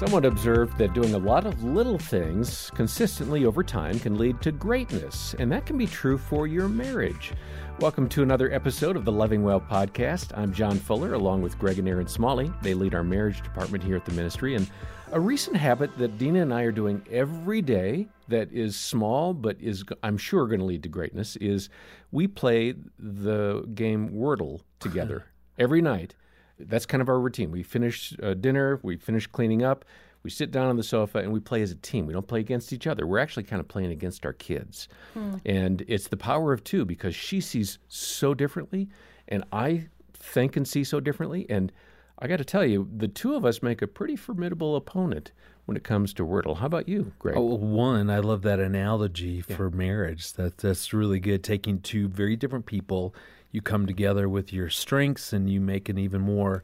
Someone 0.00 0.24
observed 0.24 0.78
that 0.78 0.94
doing 0.94 1.14
a 1.14 1.18
lot 1.18 1.44
of 1.44 1.62
little 1.62 1.98
things 1.98 2.70
consistently 2.74 3.44
over 3.44 3.62
time 3.62 4.00
can 4.00 4.16
lead 4.16 4.40
to 4.40 4.50
greatness, 4.50 5.34
and 5.38 5.52
that 5.52 5.66
can 5.66 5.76
be 5.76 5.86
true 5.86 6.16
for 6.16 6.46
your 6.46 6.68
marriage. 6.68 7.32
Welcome 7.80 8.10
to 8.10 8.22
another 8.22 8.52
episode 8.52 8.94
of 8.94 9.06
the 9.06 9.10
Loving 9.10 9.42
Well 9.42 9.58
podcast. 9.58 10.36
I'm 10.36 10.52
John 10.52 10.78
Fuller, 10.78 11.14
along 11.14 11.40
with 11.40 11.58
Greg 11.58 11.78
and 11.78 11.88
Erin 11.88 12.08
Smalley. 12.08 12.52
They 12.60 12.74
lead 12.74 12.94
our 12.94 13.02
marriage 13.02 13.40
department 13.40 13.82
here 13.82 13.96
at 13.96 14.04
the 14.04 14.12
ministry. 14.12 14.54
And 14.54 14.70
a 15.12 15.18
recent 15.18 15.56
habit 15.56 15.96
that 15.96 16.18
Dena 16.18 16.42
and 16.42 16.52
I 16.52 16.64
are 16.64 16.72
doing 16.72 17.02
every 17.10 17.62
day 17.62 18.06
that 18.28 18.52
is 18.52 18.76
small 18.76 19.32
but 19.32 19.56
is, 19.62 19.82
I'm 20.02 20.18
sure, 20.18 20.46
going 20.46 20.60
to 20.60 20.66
lead 20.66 20.82
to 20.82 20.90
greatness 20.90 21.36
is 21.36 21.70
we 22.12 22.26
play 22.26 22.74
the 22.98 23.62
game 23.74 24.10
Wordle 24.10 24.60
together 24.78 25.24
every 25.58 25.80
night. 25.80 26.14
That's 26.58 26.84
kind 26.84 27.00
of 27.00 27.08
our 27.08 27.18
routine. 27.18 27.50
We 27.50 27.62
finish 27.62 28.14
uh, 28.22 28.34
dinner, 28.34 28.78
we 28.82 28.98
finish 28.98 29.26
cleaning 29.26 29.62
up, 29.62 29.86
we 30.22 30.30
sit 30.30 30.50
down 30.50 30.68
on 30.68 30.76
the 30.76 30.82
sofa, 30.82 31.18
and 31.18 31.32
we 31.32 31.40
play 31.40 31.62
as 31.62 31.70
a 31.70 31.76
team. 31.76 32.06
We 32.06 32.12
don't 32.12 32.26
play 32.26 32.40
against 32.40 32.72
each 32.72 32.86
other. 32.86 33.06
We're 33.06 33.18
actually 33.18 33.44
kind 33.44 33.60
of 33.60 33.68
playing 33.68 33.90
against 33.90 34.26
our 34.26 34.34
kids. 34.34 34.88
Hmm. 35.14 35.36
And 35.46 35.84
it's 35.88 36.08
the 36.08 36.16
power 36.16 36.52
of 36.52 36.62
two 36.62 36.84
because 36.84 37.14
she 37.14 37.40
sees 37.40 37.78
so 37.88 38.34
differently, 38.34 38.88
and 39.28 39.44
I 39.52 39.88
think 40.14 40.56
and 40.56 40.68
see 40.68 40.84
so 40.84 41.00
differently. 41.00 41.46
And 41.48 41.72
I 42.18 42.26
got 42.26 42.36
to 42.36 42.44
tell 42.44 42.64
you, 42.64 42.88
the 42.94 43.08
two 43.08 43.34
of 43.34 43.46
us 43.46 43.62
make 43.62 43.80
a 43.80 43.86
pretty 43.86 44.14
formidable 44.14 44.76
opponent 44.76 45.32
when 45.64 45.76
it 45.76 45.84
comes 45.84 46.12
to 46.14 46.26
Wordle. 46.26 46.58
How 46.58 46.66
about 46.66 46.88
you, 46.88 47.12
Greg? 47.18 47.36
Oh, 47.38 47.54
one, 47.54 48.10
I 48.10 48.18
love 48.18 48.42
that 48.42 48.60
analogy 48.60 49.40
for 49.40 49.70
marriage. 49.70 50.32
That 50.34 50.58
that's 50.58 50.92
really 50.92 51.20
good. 51.20 51.42
Taking 51.42 51.80
two 51.80 52.08
very 52.08 52.36
different 52.36 52.66
people, 52.66 53.14
you 53.52 53.62
come 53.62 53.86
together 53.86 54.28
with 54.28 54.52
your 54.52 54.68
strengths, 54.68 55.32
and 55.32 55.48
you 55.48 55.60
make 55.60 55.88
an 55.88 55.96
even 55.96 56.20
more 56.20 56.62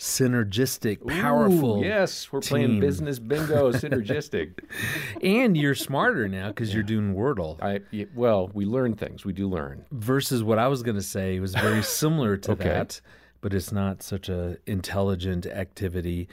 synergistic, 0.00 1.06
powerful. 1.06 1.80
Ooh, 1.80 1.84
yes, 1.84 2.32
we're 2.32 2.40
playing 2.40 2.80
business 2.80 3.18
bingo, 3.18 3.70
synergistic. 3.72 4.58
and 5.22 5.56
you're 5.58 5.74
smarter 5.74 6.26
now 6.26 6.48
because 6.48 6.72
you're 6.72 6.82
doing 6.82 7.14
Wordle. 7.14 7.62
I, 7.62 8.06
well, 8.14 8.50
we 8.54 8.64
learn 8.64 8.94
things. 8.94 9.26
We 9.26 9.34
do 9.34 9.46
learn. 9.46 9.84
Versus 9.92 10.42
what 10.42 10.58
I 10.58 10.68
was 10.68 10.82
going 10.82 10.96
to 10.96 11.02
say 11.02 11.38
was 11.38 11.54
very 11.54 11.82
similar 12.00 12.38
to 12.38 12.52
Okay. 12.52 12.64
that, 12.64 13.00
but 13.42 13.52
it's 13.52 13.72
not 13.72 14.02
such 14.02 14.30
a 14.30 14.56
intelligent 14.66 15.44
activity. 15.44 16.28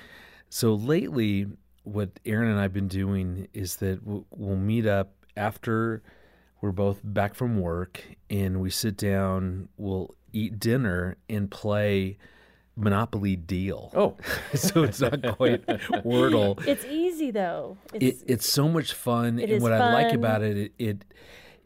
So 0.49 0.73
lately, 0.73 1.47
what 1.83 2.09
Erin 2.25 2.49
and 2.49 2.59
I've 2.61 2.73
been 2.73 2.87
doing 2.87 3.49
is 3.53 3.75
that 3.77 3.99
we'll 4.05 4.55
meet 4.55 4.85
up 4.85 5.11
after 5.35 6.02
we're 6.61 6.71
both 6.71 7.02
back 7.03 7.35
from 7.35 7.59
work 7.59 8.02
and 8.29 8.61
we 8.61 8.69
sit 8.69 8.95
down, 8.95 9.67
we'll 9.75 10.15
eat 10.31 10.57
dinner 10.57 11.17
and 11.29 11.52
play 11.52 12.17
Monopoly 12.78 13.36
Deal. 13.36 13.92
Oh, 13.95 14.16
so 14.53 14.83
it's 14.83 15.02
not 15.02 15.22
quite 15.36 15.66
Wordle. 15.66 16.66
It's 16.66 16.86
easy 16.86 17.31
though. 17.31 17.78
It's, 17.94 18.22
It, 18.22 18.25
it's 18.31 18.50
so 18.50 18.70
much 18.70 18.94
fun, 18.94 19.39
It 19.39 19.44
and 19.44 19.52
is 19.53 19.61
what 19.64 19.73
I 19.73 19.94
like 19.94 20.14
about 20.14 20.44
it, 20.44 20.58
it, 20.58 20.72
it, 20.78 21.05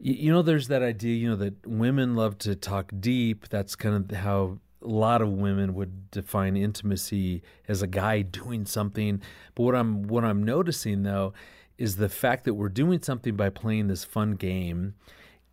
you 0.00 0.32
know, 0.32 0.42
there's 0.42 0.68
that 0.68 0.82
idea, 0.82 1.14
you 1.14 1.30
know, 1.30 1.36
that 1.36 1.64
women 1.66 2.16
love 2.16 2.38
to 2.38 2.56
talk 2.56 2.90
deep. 2.98 3.48
That's 3.48 3.76
kind 3.76 3.94
of 4.10 4.16
how 4.16 4.58
a 4.82 4.88
lot 4.88 5.22
of 5.22 5.28
women 5.28 5.74
would 5.74 6.10
define 6.10 6.56
intimacy 6.56 7.42
as 7.68 7.82
a 7.82 7.86
guy 7.86 8.22
doing 8.22 8.64
something. 8.64 9.20
But 9.54 9.62
what 9.62 9.74
I'm 9.76 10.02
what 10.04 10.24
I'm 10.24 10.42
noticing 10.42 11.02
though 11.04 11.34
is 11.78 11.96
the 11.96 12.08
fact 12.08 12.44
that 12.44 12.54
we're 12.54 12.68
doing 12.68 13.00
something 13.02 13.36
by 13.36 13.50
playing 13.50 13.88
this 13.88 14.04
fun 14.04 14.32
game. 14.32 14.94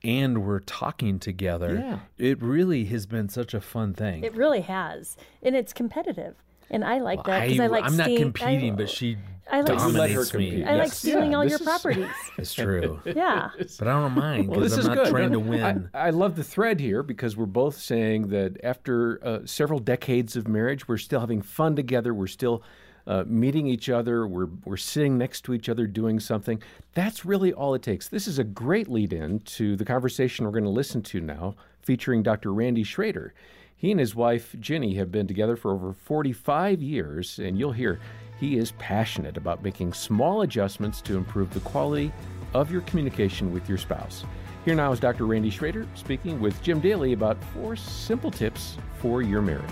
And 0.03 0.45
we're 0.45 0.61
talking 0.61 1.19
together. 1.19 1.75
Yeah. 1.75 1.99
It 2.17 2.41
really 2.41 2.85
has 2.85 3.05
been 3.05 3.27
such 3.29 3.53
a 3.53 3.59
fun 3.61 3.93
thing. 3.93 4.23
it 4.23 4.33
really 4.33 4.61
has, 4.61 5.17
and 5.43 5.55
it's 5.55 5.73
competitive, 5.73 6.35
and 6.69 6.85
I 6.85 6.99
like 6.99 7.23
that 7.25 7.47
because 7.47 7.59
I, 7.59 7.67
like. 7.67 7.83
I'm 7.83 7.97
not 7.97 8.07
competing, 8.15 8.73
I, 8.73 8.75
but 8.77 8.89
she 8.89 9.17
I 9.51 9.61
like- 9.61 9.67
You 9.79 9.87
let 9.87 10.11
her 10.11 10.15
dominates 10.23 10.33
me. 10.35 10.49
compete. 10.51 10.67
I 10.67 10.75
like 10.75 10.91
stealing 10.93 11.31
Yeah, 11.31 11.37
all 11.37 11.43
your 11.45 11.55
is- 11.55 11.61
properties. 11.63 12.07
It's 12.37 12.53
true. 12.53 13.01
yeah, 13.03 13.49
But 13.79 13.87
I 13.87 13.99
don't 13.99 14.13
mind 14.13 14.47
because 14.49 14.63
this 14.63 14.73
I'm 14.73 14.79
is 14.79 14.87
not 14.87 14.97
good. 14.97 15.09
trying 15.09 15.31
to 15.31 15.39
I- 15.41 15.43
win. 15.73 15.89
I, 15.93 16.09
love 16.11 16.35
the 16.37 16.43
thread 16.43 16.79
here 16.79 17.01
because 17.03 17.35
we're 17.35 17.45
both 17.47 17.75
saying 17.75 18.27
that 18.29 18.63
after 18.63 19.19
uh, 19.25 19.39
several 19.45 19.79
decades 19.79 20.35
of 20.37 20.47
marriage, 20.47 20.87
we're 20.87 20.97
still 20.97 21.19
having 21.19 21.41
fun 21.41 21.75
together. 21.75 22.13
We're 22.13 22.27
still 22.27 22.61
uh, 23.09 23.23
meeting 23.25 23.65
each 23.65 23.89
other. 23.89 24.27
We're 24.27 24.49
we're 24.63 24.77
sitting 24.77 25.17
next 25.17 25.41
to 25.45 25.53
each 25.53 25.67
other 25.67 25.87
doing 25.87 26.19
something. 26.19 26.61
That's 26.93 27.25
really 27.25 27.51
all 27.51 27.73
it 27.73 27.81
takes. 27.81 28.07
This 28.07 28.27
is 28.27 28.37
a 28.37 28.43
great 28.43 28.87
lead 28.87 29.11
in 29.11 29.39
to 29.39 29.75
the 29.75 29.83
conversation 29.83 30.45
we're 30.45 30.51
going 30.51 30.63
to 30.63 30.69
listen 30.69 31.01
to 31.01 31.19
now, 31.19 31.55
featuring 31.81 32.23
Dr. 32.23 32.53
Randy 32.53 32.83
Schroeder. 32.83 33.33
He 33.75 33.91
and 33.91 33.99
his 33.99 34.13
wife 34.13 34.55
Ginny 34.59 34.93
have 34.95 35.11
been 35.11 35.25
together 35.25 35.55
for 35.55 35.71
over 35.71 35.93
45 35.93 36.81
years, 36.81 37.39
and 37.39 37.57
you'll 37.57 37.71
hear 37.71 37.99
he 38.39 38.57
is 38.57 38.73
passionate 38.73 39.37
about 39.37 39.63
making 39.63 39.93
small 39.93 40.43
adjustments 40.43 41.01
to 41.01 41.17
improve 41.17 41.51
the 41.53 41.61
quality 41.61 42.11
of 42.53 42.71
your 42.71 42.81
communication 42.81 43.51
with 43.53 43.67
your 43.67 43.77
spouse. 43.77 44.23
Here 44.65 44.75
now 44.75 44.91
is 44.91 44.99
Dr. 44.99 45.25
Randy 45.25 45.49
Schroeder 45.49 45.87
speaking 45.95 46.39
with 46.39 46.61
Jim 46.61 46.79
Daly 46.79 47.13
about 47.13 47.43
four 47.53 47.75
simple 47.75 48.29
tips 48.29 48.77
for 48.99 49.21
your 49.21 49.41
marriage. 49.41 49.65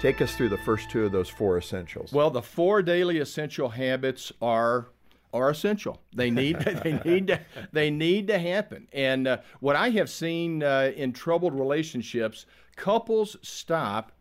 Take 0.00 0.20
us 0.20 0.36
through 0.36 0.50
the 0.50 0.58
first 0.58 0.90
two 0.90 1.06
of 1.06 1.12
those 1.12 1.28
four 1.28 1.56
essentials. 1.56 2.12
Well, 2.12 2.30
the 2.30 2.42
four 2.42 2.82
daily 2.82 3.18
essential 3.18 3.70
habits 3.70 4.30
are 4.42 4.88
are 5.32 5.48
essential. 5.50 6.02
They 6.14 6.30
need 6.30 6.58
they 6.84 7.00
need 7.04 7.28
to 7.28 7.40
they 7.72 7.90
need 7.90 8.26
to 8.28 8.38
happen. 8.38 8.88
And 8.92 9.26
uh, 9.26 9.38
what 9.60 9.74
I 9.74 9.88
have 9.90 10.10
seen 10.10 10.62
uh, 10.62 10.92
in 10.94 11.14
troubled 11.14 11.54
relationships, 11.54 12.44
couples 12.76 13.36
stop 13.40 14.12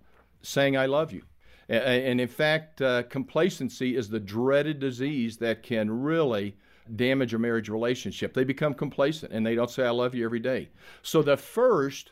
saying 0.42 0.78
"I 0.78 0.86
love 0.86 1.12
you." 1.12 1.24
And 1.68 2.22
in 2.22 2.28
fact, 2.28 2.82
uh, 2.82 3.04
complacency 3.04 3.98
is 3.98 4.08
the 4.08 4.20
dreaded 4.20 4.80
disease 4.80 5.38
that 5.38 5.64
can 5.64 5.90
really 5.90 6.56
damage 6.96 7.34
a 7.34 7.40
marriage 7.40 7.70
relationship. 7.70 8.34
They 8.34 8.44
become 8.44 8.76
complacent 8.76 9.32
and 9.32 9.44
they 9.44 9.56
don't 9.56 9.72
say, 9.72 9.84
I 9.84 9.90
love 9.90 10.14
you 10.14 10.26
every 10.26 10.40
day. 10.40 10.70
So 11.02 11.24
the 11.24 11.38
first 11.38 12.12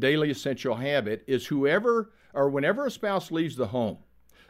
daily 0.00 0.30
essential 0.30 0.74
habit 0.74 1.22
is 1.28 1.46
whoever 1.46 2.10
or 2.34 2.48
whenever 2.48 2.86
a 2.86 2.90
spouse 2.90 3.30
leaves 3.30 3.56
the 3.56 3.68
home, 3.68 3.98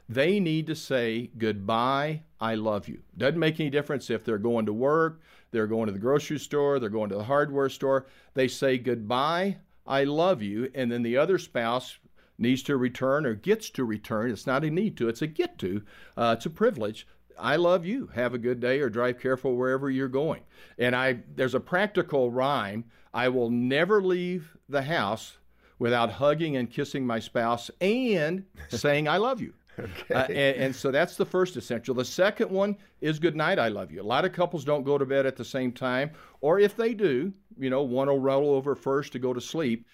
they 0.08 0.40
need 0.40 0.66
to 0.66 0.74
say 0.74 1.30
goodbye, 1.38 2.22
I 2.40 2.56
love 2.56 2.88
you. 2.88 3.02
Doesn't 3.16 3.38
make 3.38 3.60
any 3.60 3.70
difference 3.70 4.10
if 4.10 4.24
they're 4.24 4.38
going 4.38 4.66
to 4.66 4.72
work, 4.72 5.20
they're 5.52 5.66
going 5.66 5.86
to 5.86 5.92
the 5.92 5.98
grocery 5.98 6.38
store, 6.38 6.78
they're 6.78 6.88
going 6.88 7.10
to 7.10 7.16
the 7.16 7.24
hardware 7.24 7.68
store. 7.68 8.06
They 8.34 8.48
say 8.48 8.78
goodbye, 8.78 9.58
I 9.86 10.04
love 10.04 10.42
you, 10.42 10.70
and 10.74 10.90
then 10.90 11.02
the 11.02 11.16
other 11.16 11.38
spouse 11.38 11.98
needs 12.38 12.62
to 12.64 12.76
return 12.76 13.26
or 13.26 13.34
gets 13.34 13.70
to 13.70 13.84
return. 13.84 14.30
It's 14.30 14.46
not 14.46 14.64
a 14.64 14.70
need 14.70 14.96
to, 14.96 15.08
it's 15.08 15.22
a 15.22 15.26
get 15.26 15.58
to. 15.58 15.82
Uh, 16.16 16.34
it's 16.36 16.46
a 16.46 16.50
privilege. 16.50 17.06
I 17.38 17.56
love 17.56 17.86
you. 17.86 18.08
Have 18.14 18.34
a 18.34 18.38
good 18.38 18.60
day 18.60 18.80
or 18.80 18.90
drive 18.90 19.20
careful 19.20 19.56
wherever 19.56 19.90
you're 19.90 20.08
going. 20.08 20.42
And 20.78 20.94
I 20.94 21.20
there's 21.34 21.54
a 21.54 21.60
practical 21.60 22.30
rhyme. 22.30 22.84
I 23.14 23.28
will 23.28 23.50
never 23.50 24.02
leave 24.02 24.56
the 24.68 24.82
house 24.82 25.38
without 25.80 26.12
hugging 26.12 26.58
and 26.58 26.70
kissing 26.70 27.04
my 27.04 27.18
spouse 27.18 27.70
and 27.80 28.44
saying 28.68 29.08
I 29.08 29.16
love 29.16 29.40
you. 29.40 29.52
Uh, 29.78 30.26
and, 30.28 30.56
and 30.56 30.76
so 30.76 30.90
that's 30.90 31.16
the 31.16 31.24
first 31.24 31.56
essential. 31.56 31.94
The 31.94 32.04
second 32.04 32.50
one 32.50 32.76
is 33.00 33.18
good 33.18 33.34
night, 33.34 33.58
I 33.58 33.68
love 33.68 33.90
you. 33.90 34.02
A 34.02 34.04
lot 34.04 34.26
of 34.26 34.32
couples 34.32 34.62
don't 34.62 34.84
go 34.84 34.98
to 34.98 35.06
bed 35.06 35.24
at 35.24 35.36
the 35.36 35.44
same 35.44 35.72
time, 35.72 36.10
or 36.42 36.60
if 36.60 36.76
they 36.76 36.92
do, 36.92 37.32
you 37.58 37.70
know, 37.70 37.82
one 37.82 38.08
will 38.08 38.18
roll 38.18 38.54
over 38.54 38.74
first 38.74 39.12
to 39.12 39.18
go 39.18 39.32
to 39.32 39.40
sleep. 39.40 39.86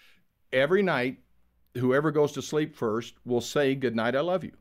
Every 0.53 0.83
night, 0.83 1.19
whoever 1.77 2.11
goes 2.11 2.33
to 2.33 2.43
sleep 2.43 2.75
first 2.75 3.15
will 3.25 3.41
say 3.41 3.75
good 3.77 3.95
night, 3.95 4.17
I 4.17 4.21
love 4.21 4.43
you. 4.43 4.53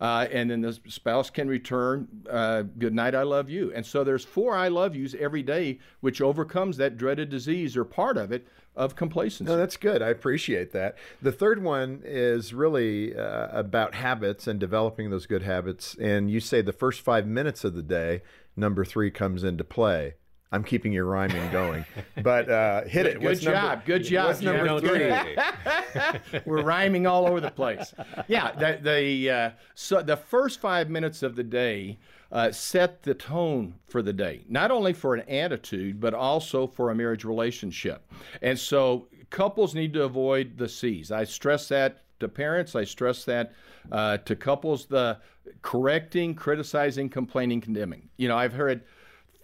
Uh, 0.00 0.26
and 0.30 0.50
then 0.50 0.60
the 0.60 0.78
spouse 0.88 1.30
can 1.30 1.48
return, 1.48 2.08
uh, 2.30 2.62
good 2.78 2.94
night, 2.94 3.14
I 3.14 3.22
love 3.22 3.48
you. 3.48 3.72
And 3.74 3.84
so 3.84 4.04
there's 4.04 4.24
four 4.24 4.56
I 4.56 4.68
love 4.68 4.94
yous 4.94 5.14
every 5.18 5.42
day, 5.42 5.78
which 6.00 6.20
overcomes 6.20 6.76
that 6.78 6.96
dreaded 6.96 7.28
disease 7.28 7.76
or 7.76 7.84
part 7.84 8.16
of 8.16 8.32
it 8.32 8.46
of 8.76 8.96
complacency. 8.96 9.50
No, 9.50 9.56
that's 9.56 9.76
good. 9.76 10.02
I 10.02 10.08
appreciate 10.08 10.72
that. 10.72 10.96
The 11.22 11.32
third 11.32 11.62
one 11.62 12.02
is 12.04 12.52
really 12.52 13.16
uh, 13.16 13.48
about 13.52 13.94
habits 13.94 14.46
and 14.46 14.58
developing 14.58 15.10
those 15.10 15.26
good 15.26 15.42
habits. 15.42 15.94
And 16.00 16.30
you 16.30 16.40
say 16.40 16.60
the 16.60 16.72
first 16.72 17.00
five 17.00 17.26
minutes 17.26 17.62
of 17.64 17.74
the 17.74 17.82
day, 17.82 18.22
number 18.56 18.84
three 18.84 19.10
comes 19.10 19.44
into 19.44 19.64
play. 19.64 20.14
I'm 20.54 20.62
keeping 20.62 20.92
your 20.92 21.06
rhyming 21.06 21.50
going, 21.50 21.84
but 22.22 22.48
uh, 22.48 22.84
hit 22.84 23.06
it. 23.06 23.14
Good 23.14 23.24
What's 23.24 23.40
job. 23.40 23.54
number- 23.54 23.84
Good 23.86 24.04
job, 24.04 24.26
What's 24.28 24.40
number 24.40 24.80
Jim. 24.80 24.88
three? 24.88 26.40
We're 26.46 26.62
rhyming 26.62 27.08
all 27.08 27.26
over 27.26 27.40
the 27.40 27.50
place. 27.50 27.92
Yeah, 28.28 28.52
the, 28.52 28.78
the 28.80 29.30
uh, 29.30 29.50
so 29.74 30.00
the 30.00 30.16
first 30.16 30.60
five 30.60 30.88
minutes 30.90 31.24
of 31.24 31.34
the 31.34 31.42
day 31.42 31.98
uh, 32.30 32.52
set 32.52 33.02
the 33.02 33.14
tone 33.14 33.74
for 33.88 34.00
the 34.00 34.12
day, 34.12 34.44
not 34.48 34.70
only 34.70 34.92
for 34.92 35.16
an 35.16 35.28
attitude 35.28 35.98
but 36.00 36.14
also 36.14 36.68
for 36.68 36.92
a 36.92 36.94
marriage 36.94 37.24
relationship. 37.24 38.08
And 38.40 38.56
so 38.56 39.08
couples 39.30 39.74
need 39.74 39.92
to 39.94 40.04
avoid 40.04 40.56
the 40.56 40.68
C's. 40.68 41.10
I 41.10 41.24
stress 41.24 41.66
that 41.68 42.04
to 42.20 42.28
parents. 42.28 42.76
I 42.76 42.84
stress 42.84 43.24
that 43.24 43.52
uh, 43.90 44.18
to 44.18 44.36
couples. 44.36 44.86
The 44.86 45.18
correcting, 45.62 46.36
criticizing, 46.36 47.08
complaining, 47.08 47.60
condemning. 47.60 48.08
You 48.18 48.28
know, 48.28 48.36
I've 48.36 48.52
heard 48.52 48.82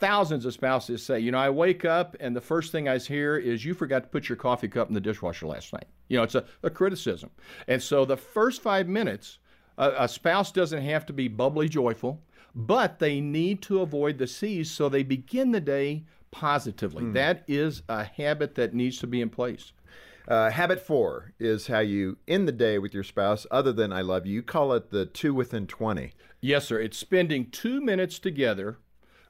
thousands 0.00 0.46
of 0.46 0.54
spouses 0.54 1.04
say, 1.04 1.20
you 1.20 1.30
know, 1.30 1.38
I 1.38 1.50
wake 1.50 1.84
up 1.84 2.16
and 2.18 2.34
the 2.34 2.40
first 2.40 2.72
thing 2.72 2.88
I 2.88 2.98
hear 2.98 3.36
is 3.36 3.64
you 3.64 3.74
forgot 3.74 4.02
to 4.02 4.08
put 4.08 4.28
your 4.28 4.36
coffee 4.36 4.68
cup 4.68 4.88
in 4.88 4.94
the 4.94 5.00
dishwasher 5.00 5.46
last 5.46 5.72
night. 5.72 5.86
You 6.08 6.16
know, 6.16 6.22
it's 6.24 6.34
a, 6.34 6.44
a 6.62 6.70
criticism. 6.70 7.30
And 7.68 7.82
so 7.82 8.04
the 8.04 8.16
first 8.16 8.62
five 8.62 8.88
minutes, 8.88 9.38
a, 9.78 9.92
a 9.98 10.08
spouse 10.08 10.50
doesn't 10.50 10.82
have 10.82 11.06
to 11.06 11.12
be 11.12 11.28
bubbly 11.28 11.68
joyful, 11.68 12.22
but 12.54 12.98
they 12.98 13.20
need 13.20 13.62
to 13.62 13.80
avoid 13.82 14.18
the 14.18 14.26
C's 14.26 14.70
so 14.70 14.88
they 14.88 15.02
begin 15.02 15.52
the 15.52 15.60
day 15.60 16.04
positively. 16.30 17.04
That 17.12 17.44
is 17.46 17.82
a 17.88 18.04
habit 18.04 18.54
that 18.56 18.74
needs 18.74 18.98
to 18.98 19.06
be 19.06 19.20
in 19.20 19.28
place. 19.30 19.72
Uh, 20.26 20.50
habit 20.50 20.80
four 20.80 21.32
is 21.38 21.66
how 21.66 21.80
you 21.80 22.16
end 22.28 22.46
the 22.46 22.52
day 22.52 22.78
with 22.78 22.94
your 22.94 23.02
spouse, 23.02 23.46
other 23.50 23.72
than 23.72 23.92
I 23.92 24.00
love 24.00 24.26
you. 24.26 24.34
You 24.34 24.42
call 24.42 24.72
it 24.72 24.90
the 24.90 25.06
two 25.06 25.34
within 25.34 25.66
20. 25.66 26.12
Yes, 26.40 26.66
sir. 26.66 26.80
It's 26.80 26.96
spending 26.96 27.50
two 27.50 27.80
minutes 27.80 28.18
together 28.18 28.78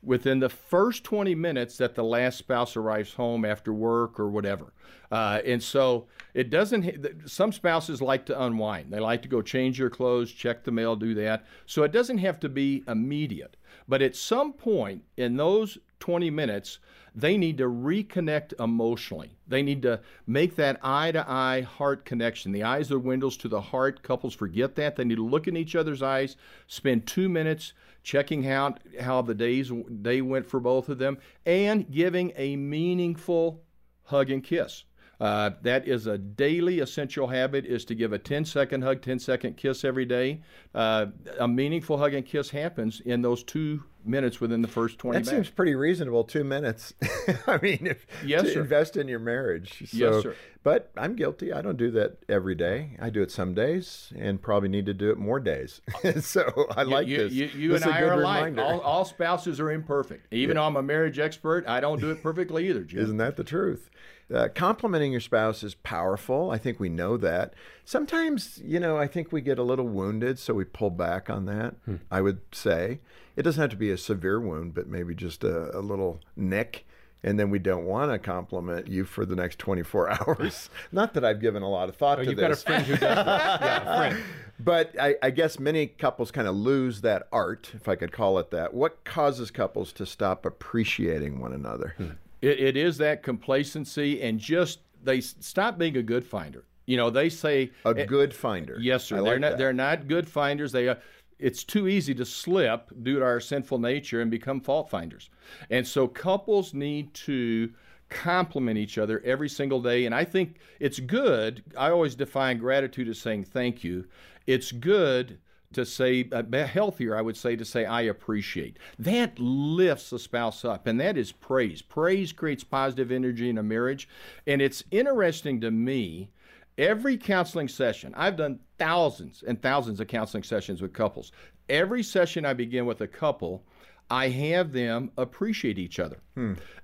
within 0.02 0.40
the 0.40 0.48
first 0.48 1.04
20 1.04 1.34
minutes 1.34 1.76
that 1.76 1.94
the 1.94 2.04
last 2.04 2.38
spouse 2.38 2.76
arrives 2.76 3.14
home 3.14 3.44
after 3.44 3.72
work 3.72 4.18
or 4.18 4.30
whatever. 4.30 4.72
Uh, 5.10 5.40
and 5.44 5.62
so 5.62 6.06
it 6.34 6.50
doesn't, 6.50 7.28
some 7.28 7.52
spouses 7.52 8.00
like 8.00 8.24
to 8.26 8.42
unwind. 8.42 8.92
They 8.92 9.00
like 9.00 9.22
to 9.22 9.28
go 9.28 9.42
change 9.42 9.78
their 9.78 9.90
clothes, 9.90 10.32
check 10.32 10.64
the 10.64 10.70
mail, 10.70 10.96
do 10.96 11.14
that. 11.14 11.44
So 11.66 11.82
it 11.82 11.92
doesn't 11.92 12.18
have 12.18 12.40
to 12.40 12.48
be 12.48 12.84
immediate. 12.86 13.56
But 13.88 14.02
at 14.02 14.16
some 14.16 14.52
point 14.52 15.02
in 15.16 15.36
those 15.36 15.78
20 16.00 16.30
minutes, 16.30 16.78
they 17.14 17.36
need 17.36 17.58
to 17.58 17.64
reconnect 17.64 18.58
emotionally. 18.58 19.36
They 19.46 19.62
need 19.62 19.82
to 19.82 20.00
make 20.26 20.56
that 20.56 20.78
eye 20.82 21.12
to 21.12 21.28
eye 21.28 21.62
heart 21.62 22.04
connection. 22.04 22.52
The 22.52 22.62
eyes 22.62 22.90
are 22.90 22.98
windows 22.98 23.36
to 23.38 23.48
the 23.48 23.60
heart. 23.60 24.02
Couples 24.02 24.34
forget 24.34 24.76
that. 24.76 24.96
They 24.96 25.04
need 25.04 25.16
to 25.16 25.26
look 25.26 25.48
in 25.48 25.56
each 25.56 25.76
other's 25.76 26.02
eyes, 26.02 26.36
spend 26.66 27.06
two 27.06 27.28
minutes 27.28 27.72
checking 28.02 28.46
out 28.48 28.80
how 29.00 29.22
the 29.22 29.34
days 29.34 29.70
day 30.02 30.22
went 30.22 30.46
for 30.46 30.60
both 30.60 30.88
of 30.88 30.98
them, 30.98 31.18
and 31.44 31.90
giving 31.90 32.32
a 32.36 32.56
meaningful 32.56 33.62
hug 34.04 34.30
and 34.30 34.42
kiss. 34.42 34.84
Uh, 35.20 35.50
that 35.62 35.86
is 35.86 36.06
a 36.06 36.16
daily 36.16 36.80
essential 36.80 37.26
habit 37.28 37.66
is 37.66 37.84
to 37.84 37.94
give 37.94 38.12
a 38.14 38.18
10 38.18 38.44
second 38.46 38.82
hug 38.82 39.02
10 39.02 39.18
second 39.18 39.54
kiss 39.56 39.84
every 39.84 40.06
day 40.06 40.40
uh, 40.74 41.06
a 41.38 41.46
meaningful 41.46 41.98
hug 41.98 42.14
and 42.14 42.24
kiss 42.24 42.48
happens 42.50 43.00
in 43.00 43.20
those 43.20 43.42
two 43.42 43.82
minutes 44.02 44.40
within 44.40 44.62
the 44.62 44.68
first 44.68 44.98
20 44.98 45.18
That 45.18 45.26
minutes 45.30 45.48
seems 45.48 45.54
pretty 45.54 45.74
reasonable. 45.74 46.24
Two 46.24 46.42
minutes. 46.42 46.94
I 47.46 47.58
mean, 47.60 47.86
if, 47.86 48.06
Yes, 48.24 48.44
to 48.44 48.52
sir. 48.54 48.60
invest 48.62 48.96
in 48.96 49.08
your 49.08 49.18
marriage. 49.18 49.82
So, 49.90 49.96
Yes, 49.96 50.22
sir. 50.22 50.34
But 50.62 50.90
I'm 50.96 51.16
guilty. 51.16 51.52
I 51.52 51.60
don't 51.60 51.76
do 51.76 51.90
that 51.90 52.16
every 52.26 52.54
day. 52.54 52.96
I 52.98 53.10
do 53.10 53.20
it 53.20 53.30
some 53.30 53.52
days, 53.52 54.10
and 54.18 54.40
probably 54.40 54.70
need 54.70 54.86
to 54.86 54.94
do 54.94 55.10
it 55.10 55.18
more 55.18 55.38
days. 55.38 55.82
so 56.22 56.50
I 56.70 56.82
like 56.84 57.08
you, 57.08 57.18
this. 57.18 57.32
You, 57.34 57.46
you 57.54 57.68
This 57.72 57.82
and 57.82 57.92
I 57.92 58.00
good 58.00 58.08
are 58.08 58.12
alike. 58.20 58.44
reminder. 58.46 58.62
All, 58.62 58.80
all 58.80 59.04
spouses 59.04 59.60
are 59.60 59.70
imperfect. 59.70 60.32
Even 60.32 60.56
though 60.56 60.64
I'm 60.64 60.76
a 60.76 60.82
marriage 60.82 61.18
expert, 61.18 61.66
I 61.68 61.80
don't 61.80 62.00
do 62.00 62.10
it 62.10 62.22
perfectly 62.22 62.68
either, 62.70 62.84
Jim. 62.84 63.00
Isn't 63.00 63.16
that 63.18 63.36
the 63.36 63.44
truth? 63.44 63.90
Uh, 64.32 64.48
complimenting 64.54 65.10
your 65.12 65.20
spouse 65.20 65.62
is 65.62 65.74
powerful. 65.74 66.50
I 66.50 66.58
think 66.58 66.78
we 66.78 66.88
know 66.88 67.16
that. 67.16 67.52
Sometimes, 67.84 68.60
you 68.64 68.78
know, 68.78 68.96
I 68.96 69.06
think 69.08 69.32
we 69.32 69.40
get 69.40 69.58
a 69.58 69.62
little 69.64 69.88
wounded, 69.88 70.38
so 70.38 70.54
we 70.54 70.64
pull 70.64 70.90
back 70.90 71.28
on 71.28 71.46
that. 71.46 71.74
I 72.10 72.20
would 72.20 72.40
say 72.52 73.00
it 73.34 73.42
doesn't 73.42 73.60
have 73.60 73.70
to 73.70 73.76
be 73.76 73.90
a 73.90 73.98
severe 73.98 74.38
wound, 74.40 74.74
but 74.74 74.86
maybe 74.86 75.14
just 75.14 75.42
a, 75.42 75.76
a 75.76 75.80
little 75.80 76.20
nick. 76.36 76.86
And 77.22 77.38
then 77.38 77.50
we 77.50 77.58
don't 77.58 77.84
want 77.84 78.10
to 78.12 78.18
compliment 78.18 78.86
you 78.88 79.04
for 79.04 79.26
the 79.26 79.34
next 79.36 79.58
24 79.58 80.10
hours. 80.22 80.70
Not 80.92 81.12
that 81.14 81.24
I've 81.24 81.40
given 81.40 81.62
a 81.62 81.68
lot 81.68 81.88
of 81.90 81.96
thought 81.96 82.18
Oh, 82.20 82.22
to 82.22 82.30
you've 82.30 82.38
this. 82.38 82.62
got 82.64 82.80
a 82.80 82.84
friend 82.84 82.84
who 82.86 82.92
does 82.96 83.00
that. 83.26 83.60
Yeah, 83.60 83.96
friend. 84.10 84.22
But 84.58 84.94
I, 85.00 85.16
I 85.22 85.30
guess 85.30 85.58
many 85.58 85.86
couples 85.86 86.30
kind 86.30 86.46
of 86.46 86.54
lose 86.54 87.00
that 87.00 87.26
art, 87.32 87.72
if 87.74 87.88
I 87.88 87.96
could 87.96 88.12
call 88.12 88.38
it 88.38 88.50
that. 88.52 88.72
What 88.74 89.04
causes 89.04 89.50
couples 89.50 89.92
to 89.94 90.06
stop 90.06 90.46
appreciating 90.46 91.40
one 91.40 91.52
another? 91.52 91.94
It, 92.42 92.60
it 92.60 92.76
is 92.76 92.98
that 92.98 93.22
complacency 93.22 94.22
and 94.22 94.38
just 94.38 94.80
they 95.02 95.20
stop 95.20 95.78
being 95.78 95.96
a 95.96 96.02
good 96.02 96.24
finder. 96.24 96.64
You 96.86 96.96
know, 96.96 97.10
they 97.10 97.28
say 97.28 97.70
A 97.84 97.94
good 97.94 98.34
finder. 98.34 98.76
Yes, 98.80 99.04
sir. 99.04 99.18
I 99.18 99.22
they're 99.22 99.32
like 99.32 99.40
not. 99.40 99.50
that. 99.50 99.58
They're 99.58 99.72
not 99.72 100.08
good 100.08 100.28
finders. 100.28 100.72
They. 100.72 100.88
Uh, 100.88 100.96
it's 101.38 101.64
too 101.64 101.88
easy 101.88 102.14
to 102.16 102.24
slip 102.24 102.90
due 103.02 103.20
to 103.20 103.24
our 103.24 103.40
sinful 103.40 103.78
nature 103.78 104.20
and 104.20 104.30
become 104.30 104.60
fault 104.60 104.90
finders. 104.90 105.30
And 105.70 105.86
so 105.86 106.06
couples 106.06 106.74
need 106.74 107.14
to 107.14 107.72
compliment 108.10 108.76
each 108.76 108.98
other 108.98 109.22
every 109.24 109.48
single 109.48 109.80
day. 109.80 110.04
And 110.04 110.14
I 110.14 110.24
think 110.24 110.58
it's 110.80 111.00
good. 111.00 111.62
I 111.78 111.90
always 111.90 112.14
define 112.14 112.58
gratitude 112.58 113.08
as 113.08 113.18
saying 113.18 113.44
thank 113.44 113.82
you. 113.82 114.06
It's 114.46 114.70
good 114.72 115.38
to 115.72 115.86
say 115.86 116.28
uh, 116.32 116.42
healthier 116.66 117.16
i 117.16 117.22
would 117.22 117.36
say 117.36 117.54
to 117.54 117.64
say 117.64 117.84
i 117.84 118.02
appreciate 118.02 118.78
that 118.98 119.38
lifts 119.38 120.10
the 120.10 120.18
spouse 120.18 120.64
up 120.64 120.86
and 120.86 121.00
that 121.00 121.16
is 121.16 121.30
praise 121.32 121.80
praise 121.80 122.32
creates 122.32 122.64
positive 122.64 123.12
energy 123.12 123.48
in 123.48 123.58
a 123.58 123.62
marriage 123.62 124.08
and 124.46 124.60
it's 124.60 124.82
interesting 124.90 125.60
to 125.60 125.70
me 125.70 126.30
Every 126.78 127.18
counseling 127.18 127.68
session, 127.68 128.14
I've 128.16 128.36
done 128.36 128.58
thousands 128.78 129.44
and 129.46 129.60
thousands 129.60 130.00
of 130.00 130.06
counseling 130.06 130.42
sessions 130.44 130.80
with 130.80 130.94
couples. 130.94 131.30
Every 131.68 132.02
session 132.02 132.46
I 132.46 132.54
begin 132.54 132.86
with 132.86 133.02
a 133.02 133.06
couple, 133.06 133.64
I 134.08 134.30
have 134.30 134.72
them 134.72 135.10
appreciate 135.18 135.78
each 135.78 136.00
other. 136.00 136.22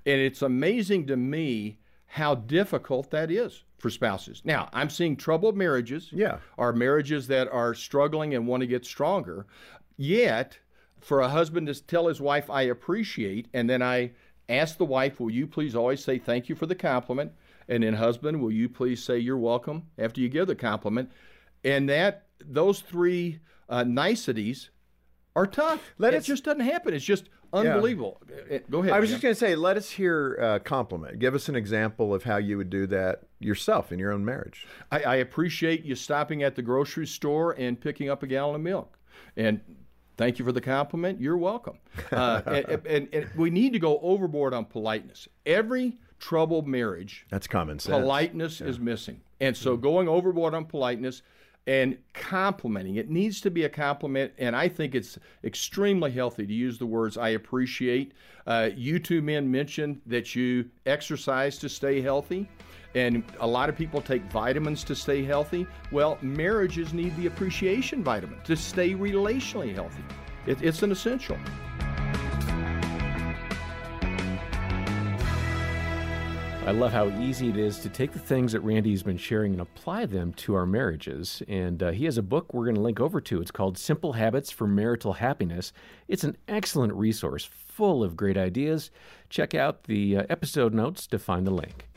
And 0.05 0.21
it's 0.21 0.43
amazing 0.43 1.07
to 1.07 1.17
me 1.17 1.79
how 2.05 2.35
difficult 2.35 3.09
that 3.09 3.31
is 3.31 3.63
for 3.77 3.89
spouses. 3.89 4.41
Now, 4.43 4.69
I'm 4.73 4.89
seeing 4.89 5.15
troubled 5.15 5.55
marriages, 5.55 6.09
Yeah. 6.11 6.39
or 6.57 6.73
marriages 6.73 7.27
that 7.27 7.47
are 7.49 7.73
struggling 7.73 8.33
and 8.33 8.47
want 8.47 8.61
to 8.61 8.67
get 8.67 8.85
stronger. 8.85 9.45
Yet, 9.97 10.57
for 10.99 11.21
a 11.21 11.29
husband 11.29 11.67
to 11.67 11.85
tell 11.85 12.07
his 12.07 12.19
wife, 12.19 12.49
I 12.49 12.63
appreciate, 12.63 13.47
and 13.53 13.69
then 13.69 13.81
I 13.81 14.11
ask 14.49 14.77
the 14.77 14.85
wife, 14.85 15.19
Will 15.19 15.29
you 15.29 15.45
please 15.47 15.75
always 15.75 16.03
say 16.03 16.17
thank 16.17 16.49
you 16.49 16.55
for 16.55 16.65
the 16.65 16.75
compliment? 16.75 17.31
And 17.69 17.83
then, 17.83 17.93
husband, 17.95 18.41
will 18.41 18.51
you 18.51 18.69
please 18.69 19.03
say 19.03 19.19
you're 19.19 19.37
welcome 19.37 19.83
after 19.97 20.21
you 20.21 20.29
give 20.29 20.47
the 20.47 20.55
compliment? 20.55 21.11
And 21.63 21.89
that, 21.89 22.27
those 22.39 22.79
three 22.79 23.39
uh, 23.69 23.83
niceties 23.83 24.69
are 25.35 25.45
tough. 25.45 25.93
Let 25.97 26.13
it 26.13 26.23
just 26.23 26.45
doesn't 26.45 26.61
happen. 26.61 26.93
It's 26.93 27.03
just 27.05 27.25
unbelievable. 27.53 28.21
Uh, 28.51 28.59
Go 28.69 28.79
ahead. 28.79 28.93
I 28.93 28.99
was 28.99 29.09
Jim. 29.09 29.15
just 29.15 29.23
going 29.23 29.33
to 29.35 29.39
say, 29.39 29.55
let 29.55 29.77
us 29.77 29.89
hear 29.89 30.35
a 30.35 30.59
compliment. 30.59 31.19
Give 31.19 31.35
us 31.35 31.49
an 31.49 31.55
example 31.55 32.13
of 32.13 32.23
how 32.23 32.37
you 32.37 32.57
would 32.57 32.69
do 32.69 32.87
that 32.87 33.23
yourself 33.39 33.91
in 33.91 33.99
your 33.99 34.11
own 34.11 34.25
marriage. 34.25 34.65
I, 34.91 35.01
I 35.01 35.15
appreciate 35.15 35.83
you 35.83 35.95
stopping 35.95 36.43
at 36.43 36.55
the 36.55 36.61
grocery 36.61 37.07
store 37.07 37.53
and 37.53 37.79
picking 37.79 38.09
up 38.09 38.23
a 38.23 38.27
gallon 38.27 38.55
of 38.55 38.61
milk. 38.61 38.97
And 39.35 39.61
thank 40.17 40.39
you 40.39 40.45
for 40.45 40.51
the 40.51 40.61
compliment. 40.61 41.21
You're 41.21 41.37
welcome. 41.37 41.77
Uh, 42.11 42.41
and, 42.47 42.85
and, 42.85 43.09
and 43.13 43.29
we 43.35 43.49
need 43.49 43.73
to 43.73 43.79
go 43.79 43.99
overboard 43.99 44.53
on 44.53 44.65
politeness. 44.65 45.27
Every 45.45 45.97
troubled 46.19 46.67
marriage, 46.67 47.25
That's 47.29 47.47
common 47.47 47.79
sense. 47.79 48.01
politeness 48.01 48.61
is 48.61 48.79
missing. 48.79 49.21
And 49.39 49.55
so 49.55 49.77
going 49.77 50.07
overboard 50.07 50.55
on 50.55 50.65
politeness 50.65 51.21
and 51.67 51.97
complimenting, 52.13 52.95
it 52.95 53.09
needs 53.09 53.41
to 53.41 53.51
be 53.51 53.65
a 53.65 53.69
compliment. 53.69 54.31
And 54.37 54.55
I 54.55 54.69
think 54.69 54.95
it's 54.95 55.19
extremely 55.43 56.11
healthy 56.11 56.47
to 56.47 56.53
use 56.53 56.79
the 56.79 56.85
words 56.85 57.17
I 57.17 57.29
appreciate. 57.29 58.13
Uh, 58.47 58.69
you 58.75 58.97
two 58.97 59.21
men 59.21 59.51
mentioned 59.51 60.01
that 60.05 60.33
you 60.33 60.69
exercise 60.85 61.57
to 61.59 61.67
stay 61.67 62.01
healthy. 62.01 62.47
And 62.95 63.21
a 63.41 63.47
lot 63.47 63.67
of 63.67 63.75
people 63.75 64.01
take 64.01 64.23
vitamins 64.31 64.83
to 64.85 64.95
stay 64.95 65.23
healthy. 65.23 65.67
Well, 65.91 66.17
marriages 66.21 66.93
need 66.93 67.15
the 67.17 67.27
appreciation 67.27 68.01
vitamin 68.03 68.39
to 68.45 68.55
stay 68.55 68.93
relationally 68.93 69.75
healthy. 69.75 70.03
It, 70.47 70.61
it's 70.61 70.81
an 70.83 70.91
essential. 70.91 71.37
I 76.67 76.71
love 76.71 76.91
how 76.91 77.07
easy 77.21 77.47
it 77.47 77.55
is 77.55 77.79
to 77.79 77.87
take 77.87 78.11
the 78.11 78.19
things 78.19 78.51
that 78.51 78.59
Randy's 78.59 79.01
been 79.01 79.15
sharing 79.15 79.53
and 79.53 79.61
apply 79.61 80.05
them 80.05 80.33
to 80.33 80.53
our 80.53 80.65
marriages. 80.65 81.41
And 81.47 81.81
uh, 81.81 81.91
he 81.91 82.03
has 82.03 82.17
a 82.17 82.21
book 82.21 82.53
we're 82.53 82.65
going 82.65 82.75
to 82.75 82.81
link 82.81 82.99
over 82.99 83.21
to. 83.21 83.39
It's 83.39 83.51
called 83.51 83.77
Simple 83.77 84.11
Habits 84.11 84.51
for 84.51 84.67
Marital 84.67 85.13
Happiness. 85.13 85.71
It's 86.09 86.25
an 86.25 86.35
excellent 86.49 86.91
resource 86.91 87.45
full 87.45 88.03
of 88.03 88.17
great 88.17 88.35
ideas. 88.35 88.91
Check 89.29 89.55
out 89.55 89.85
the 89.85 90.17
uh, 90.17 90.23
episode 90.29 90.73
notes 90.73 91.07
to 91.07 91.17
find 91.17 91.47
the 91.47 91.51
link. 91.51 91.87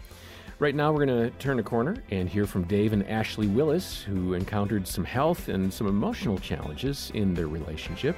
Right 0.61 0.77
now, 0.77 0.93
we're 0.93 1.05
going 1.05 1.31
to 1.31 1.37
turn 1.39 1.59
a 1.59 1.65
corner 1.65 1.97
and 2.13 2.29
hear 2.29 2.47
from 2.47 2.63
Dave 2.63 2.93
and 2.93 3.05
Ashley 3.09 3.49
Willis, 3.49 4.01
who 4.03 4.35
encountered 4.35 4.87
some 4.87 5.05
health 5.05 5.49
and 5.49 5.75
some 5.75 5.89
emotional 5.89 6.39
challenges 6.39 7.11
in 7.15 7.35
their 7.35 7.49
relationship. 7.49 8.17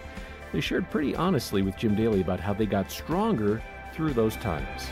They 0.53 0.61
shared 0.61 0.91
pretty 0.91 1.17
honestly 1.17 1.63
with 1.63 1.79
Jim 1.79 1.95
Daly 1.95 2.21
about 2.21 2.41
how 2.41 2.53
they 2.53 2.67
got 2.67 2.91
stronger 2.91 3.63
through 3.95 4.13
those 4.13 4.37
times. 4.37 4.83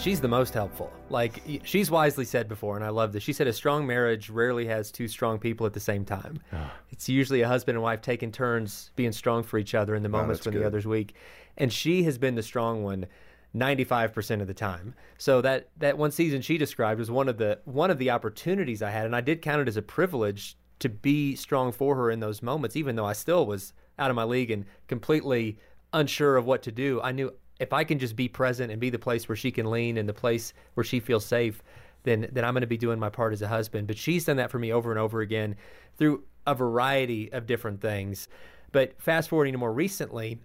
She's 0.00 0.18
the 0.22 0.28
most 0.28 0.54
helpful. 0.54 0.90
Like 1.10 1.42
she's 1.62 1.90
wisely 1.90 2.24
said 2.24 2.48
before, 2.48 2.74
and 2.76 2.82
I 2.82 2.88
love 2.88 3.12
this. 3.12 3.22
She 3.22 3.34
said 3.34 3.46
a 3.46 3.52
strong 3.52 3.86
marriage 3.86 4.30
rarely 4.30 4.66
has 4.66 4.90
two 4.90 5.06
strong 5.06 5.38
people 5.38 5.66
at 5.66 5.74
the 5.74 5.80
same 5.80 6.06
time. 6.06 6.40
Ah. 6.54 6.72
It's 6.88 7.06
usually 7.06 7.42
a 7.42 7.48
husband 7.48 7.76
and 7.76 7.82
wife 7.82 8.00
taking 8.00 8.32
turns 8.32 8.92
being 8.96 9.12
strong 9.12 9.42
for 9.42 9.58
each 9.58 9.74
other 9.74 9.94
in 9.94 10.02
the 10.02 10.08
ah, 10.08 10.12
moments 10.12 10.38
that's 10.38 10.46
when 10.46 10.54
good. 10.54 10.62
the 10.62 10.66
other's 10.66 10.86
weak. 10.86 11.14
And 11.58 11.70
she 11.70 12.04
has 12.04 12.16
been 12.16 12.34
the 12.34 12.42
strong 12.42 12.82
one. 12.82 13.06
95% 13.54 14.40
of 14.40 14.46
the 14.46 14.54
time. 14.54 14.94
So 15.18 15.40
that 15.42 15.68
that 15.78 15.98
one 15.98 16.12
season 16.12 16.40
she 16.40 16.56
described 16.56 16.98
was 16.98 17.10
one 17.10 17.28
of 17.28 17.36
the 17.36 17.58
one 17.64 17.90
of 17.90 17.98
the 17.98 18.10
opportunities 18.10 18.80
I 18.80 18.90
had 18.90 19.06
and 19.06 19.16
I 19.16 19.20
did 19.20 19.42
count 19.42 19.60
it 19.60 19.68
as 19.68 19.76
a 19.76 19.82
privilege 19.82 20.56
to 20.78 20.88
be 20.88 21.34
strong 21.34 21.72
for 21.72 21.96
her 21.96 22.12
in 22.12 22.20
those 22.20 22.42
moments 22.42 22.76
even 22.76 22.94
though 22.94 23.06
I 23.06 23.12
still 23.12 23.44
was 23.44 23.72
out 23.98 24.08
of 24.08 24.14
my 24.14 24.22
league 24.22 24.52
and 24.52 24.66
completely 24.86 25.58
unsure 25.92 26.36
of 26.36 26.46
what 26.46 26.62
to 26.62 26.70
do. 26.70 27.00
I 27.02 27.10
knew 27.10 27.34
if 27.60 27.72
I 27.72 27.84
can 27.84 27.98
just 27.98 28.16
be 28.16 28.28
present 28.28 28.72
and 28.72 28.80
be 28.80 28.90
the 28.90 28.98
place 28.98 29.28
where 29.28 29.36
she 29.36 29.50
can 29.50 29.70
lean 29.70 29.98
and 29.98 30.08
the 30.08 30.14
place 30.14 30.52
where 30.74 30.84
she 30.84 30.98
feels 30.98 31.24
safe, 31.24 31.62
then 32.02 32.28
then 32.32 32.44
I'm 32.44 32.54
going 32.54 32.62
to 32.62 32.66
be 32.66 32.78
doing 32.78 32.98
my 32.98 33.10
part 33.10 33.32
as 33.32 33.42
a 33.42 33.48
husband. 33.48 33.86
But 33.86 33.98
she's 33.98 34.24
done 34.24 34.38
that 34.38 34.50
for 34.50 34.58
me 34.58 34.72
over 34.72 34.90
and 34.90 34.98
over 34.98 35.20
again 35.20 35.56
through 35.96 36.24
a 36.46 36.54
variety 36.54 37.30
of 37.32 37.46
different 37.46 37.80
things. 37.80 38.28
But 38.72 39.00
fast 39.00 39.28
forwarding 39.28 39.52
to 39.52 39.58
more 39.58 39.72
recently, 39.72 40.38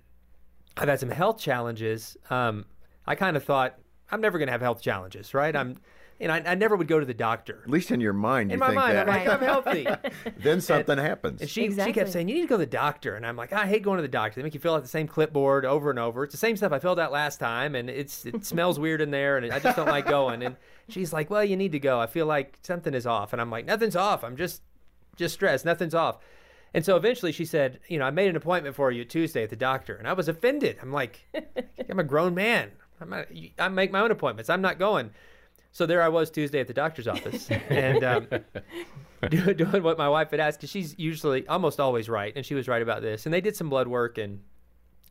I've 0.77 0.89
had 0.89 1.00
some 1.00 1.10
health 1.10 1.39
challenges. 1.39 2.17
Um, 2.29 2.65
I 3.07 3.15
kind 3.15 3.38
of 3.38 3.43
thought 3.43 3.79
I'm 4.12 4.22
never 4.22 4.38
going 4.38 4.48
to 4.48 4.51
have 4.51 4.62
health 4.62 4.81
challenges, 4.81 5.34
right? 5.34 5.55
I'm, 5.55 5.77
and 6.19 6.31
I, 6.31 6.41
I 6.45 6.55
never 6.55 6.75
would 6.75 6.88
go 6.88 7.00
to 7.00 7.05
the 7.05 7.13
doctor. 7.13 7.62
At 7.63 7.69
least 7.69 7.91
in 7.91 8.00
your 8.00 8.13
mind, 8.13 8.50
you 8.50 8.53
In 8.53 8.60
my 8.60 8.67
think 8.67 8.75
mind, 8.75 8.95
that. 8.95 9.10
I'm 9.10 9.25
like, 9.25 9.27
I'm 9.27 9.39
healthy. 9.41 9.88
then 10.38 10.62
something 10.62 10.98
happens. 10.98 11.41
And 11.41 11.50
she, 11.50 11.69
she 11.72 11.91
kept 11.91 12.12
saying, 12.12 12.29
You 12.29 12.36
need 12.36 12.41
to 12.41 12.48
go 12.48 12.55
to 12.55 12.60
the 12.60 12.65
doctor. 12.65 13.15
And 13.15 13.25
I'm 13.25 13.36
like, 13.36 13.51
I 13.51 13.67
hate 13.67 13.84
going 13.84 13.98
to 13.98 14.01
the 14.01 14.07
doctor. 14.07 14.39
They 14.39 14.43
make 14.43 14.53
you 14.53 14.60
fill 14.60 14.75
out 14.75 14.81
the 14.81 14.88
same 14.88 15.07
clipboard 15.07 15.65
over 15.65 15.89
and 15.89 16.00
over. 16.00 16.24
It's 16.24 16.31
the 16.31 16.38
same 16.38 16.55
stuff 16.55 16.72
I 16.72 16.79
filled 16.79 17.00
out 17.00 17.12
last 17.12 17.39
time, 17.39 17.75
and 17.75 17.89
it's 17.89 18.25
it 18.25 18.45
smells 18.45 18.79
weird 18.79 19.01
in 19.01 19.12
there, 19.12 19.38
and 19.38 19.51
I 19.51 19.60
just 19.60 19.75
don't 19.75 19.88
like 19.89 20.07
going. 20.07 20.41
And 20.43 20.55
she's 20.88 21.12
like, 21.12 21.29
Well, 21.29 21.43
you 21.43 21.57
need 21.57 21.74
to 21.74 21.79
go. 21.79 22.00
I 22.00 22.07
feel 22.07 22.25
like 22.25 22.60
something 22.62 22.93
is 22.93 23.05
off. 23.05 23.34
And 23.34 23.41
I'm 23.41 23.51
like, 23.51 23.65
Nothing's 23.65 23.95
off. 23.95 24.24
I'm 24.24 24.38
just 24.38 24.62
just 25.17 25.34
stressed. 25.34 25.65
Nothing's 25.65 25.95
off. 25.95 26.19
And 26.74 26.84
so 26.84 26.98
eventually 26.98 27.31
she 27.31 27.45
said, 27.45 27.79
You 27.88 28.00
know, 28.00 28.05
I 28.05 28.12
made 28.12 28.29
an 28.29 28.36
appointment 28.36 28.75
for 28.75 28.91
you 28.91 29.03
Tuesday 29.03 29.43
at 29.43 29.50
the 29.50 29.55
doctor. 29.55 29.95
And 29.95 30.07
I 30.07 30.13
was 30.13 30.27
offended. 30.27 30.77
I'm 30.81 30.91
like, 30.91 31.25
I'm 31.89 32.00
a 32.00 32.03
grown 32.03 32.36
man. 32.36 32.72
I'm 33.01 33.10
not, 33.10 33.27
I 33.60 33.67
make 33.67 33.91
my 33.91 34.00
own 34.00 34.12
appointments. 34.12 34.50
I'm 34.50 34.62
not 34.62 34.79
going. 34.79 35.12
So 35.75 35.86
there 35.86 36.01
I 36.01 36.08
was 36.08 36.32
Tuesday 36.32 36.62
at 36.62 36.67
the 36.67 36.74
doctor's 36.74 37.05
office, 37.05 37.51
and 37.70 38.01
um, 38.01 38.27
do- 39.29 39.53
doing 39.53 39.84
what 39.84 39.98
my 39.98 40.08
wife 40.08 40.32
had 40.32 40.39
asked 40.39 40.60
because 40.60 40.70
she's 40.70 40.98
usually 40.98 41.46
almost 41.50 41.82
always 41.82 42.08
right, 42.08 42.32
and 42.34 42.46
she 42.46 42.55
was 42.55 42.70
right 42.70 42.82
about 42.82 43.01
this. 43.01 43.25
And 43.25 43.34
they 43.34 43.41
did 43.41 43.58
some 43.58 43.67
blood 43.67 43.89
work, 43.89 44.17
and 44.17 44.39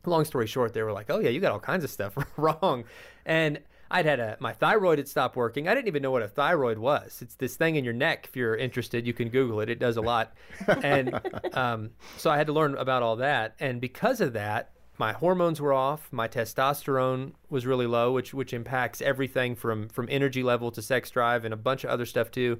long 0.07 0.25
story 0.25 0.47
short, 0.47 0.73
they 0.73 0.81
were 0.81 0.91
like, 0.91 1.11
"Oh 1.11 1.19
yeah, 1.19 1.29
you 1.29 1.39
got 1.39 1.51
all 1.51 1.59
kinds 1.59 1.83
of 1.83 1.91
stuff 1.91 2.15
wrong," 2.37 2.85
and 3.27 3.59
I'd 3.91 4.07
had 4.07 4.19
a 4.19 4.37
my 4.39 4.53
thyroid 4.53 4.97
had 4.97 5.07
stopped 5.07 5.35
working. 5.35 5.67
I 5.67 5.75
didn't 5.75 5.87
even 5.87 6.01
know 6.01 6.09
what 6.09 6.23
a 6.23 6.27
thyroid 6.27 6.79
was. 6.79 7.21
It's 7.21 7.35
this 7.35 7.55
thing 7.57 7.75
in 7.75 7.83
your 7.85 7.93
neck. 7.93 8.25
If 8.27 8.35
you're 8.35 8.55
interested, 8.55 9.05
you 9.05 9.13
can 9.13 9.29
Google 9.29 9.59
it. 9.59 9.69
It 9.69 9.77
does 9.77 9.97
a 9.97 10.01
lot, 10.01 10.33
and 10.81 11.13
um, 11.53 11.91
so 12.17 12.31
I 12.31 12.37
had 12.37 12.47
to 12.47 12.53
learn 12.53 12.75
about 12.75 13.03
all 13.03 13.17
that. 13.17 13.53
And 13.59 13.79
because 13.79 14.19
of 14.19 14.33
that, 14.33 14.71
my 14.97 15.13
hormones 15.13 15.59
were 15.59 15.73
off. 15.73 16.07
My 16.11 16.27
testosterone 16.27 17.33
was 17.49 17.65
really 17.65 17.87
low, 17.87 18.11
which 18.11 18.33
which 18.33 18.53
impacts 18.53 19.01
everything 19.01 19.55
from 19.55 19.89
from 19.89 20.07
energy 20.09 20.43
level 20.43 20.71
to 20.71 20.81
sex 20.81 21.09
drive 21.09 21.45
and 21.45 21.53
a 21.53 21.57
bunch 21.57 21.83
of 21.83 21.89
other 21.89 22.05
stuff 22.05 22.31
too. 22.31 22.59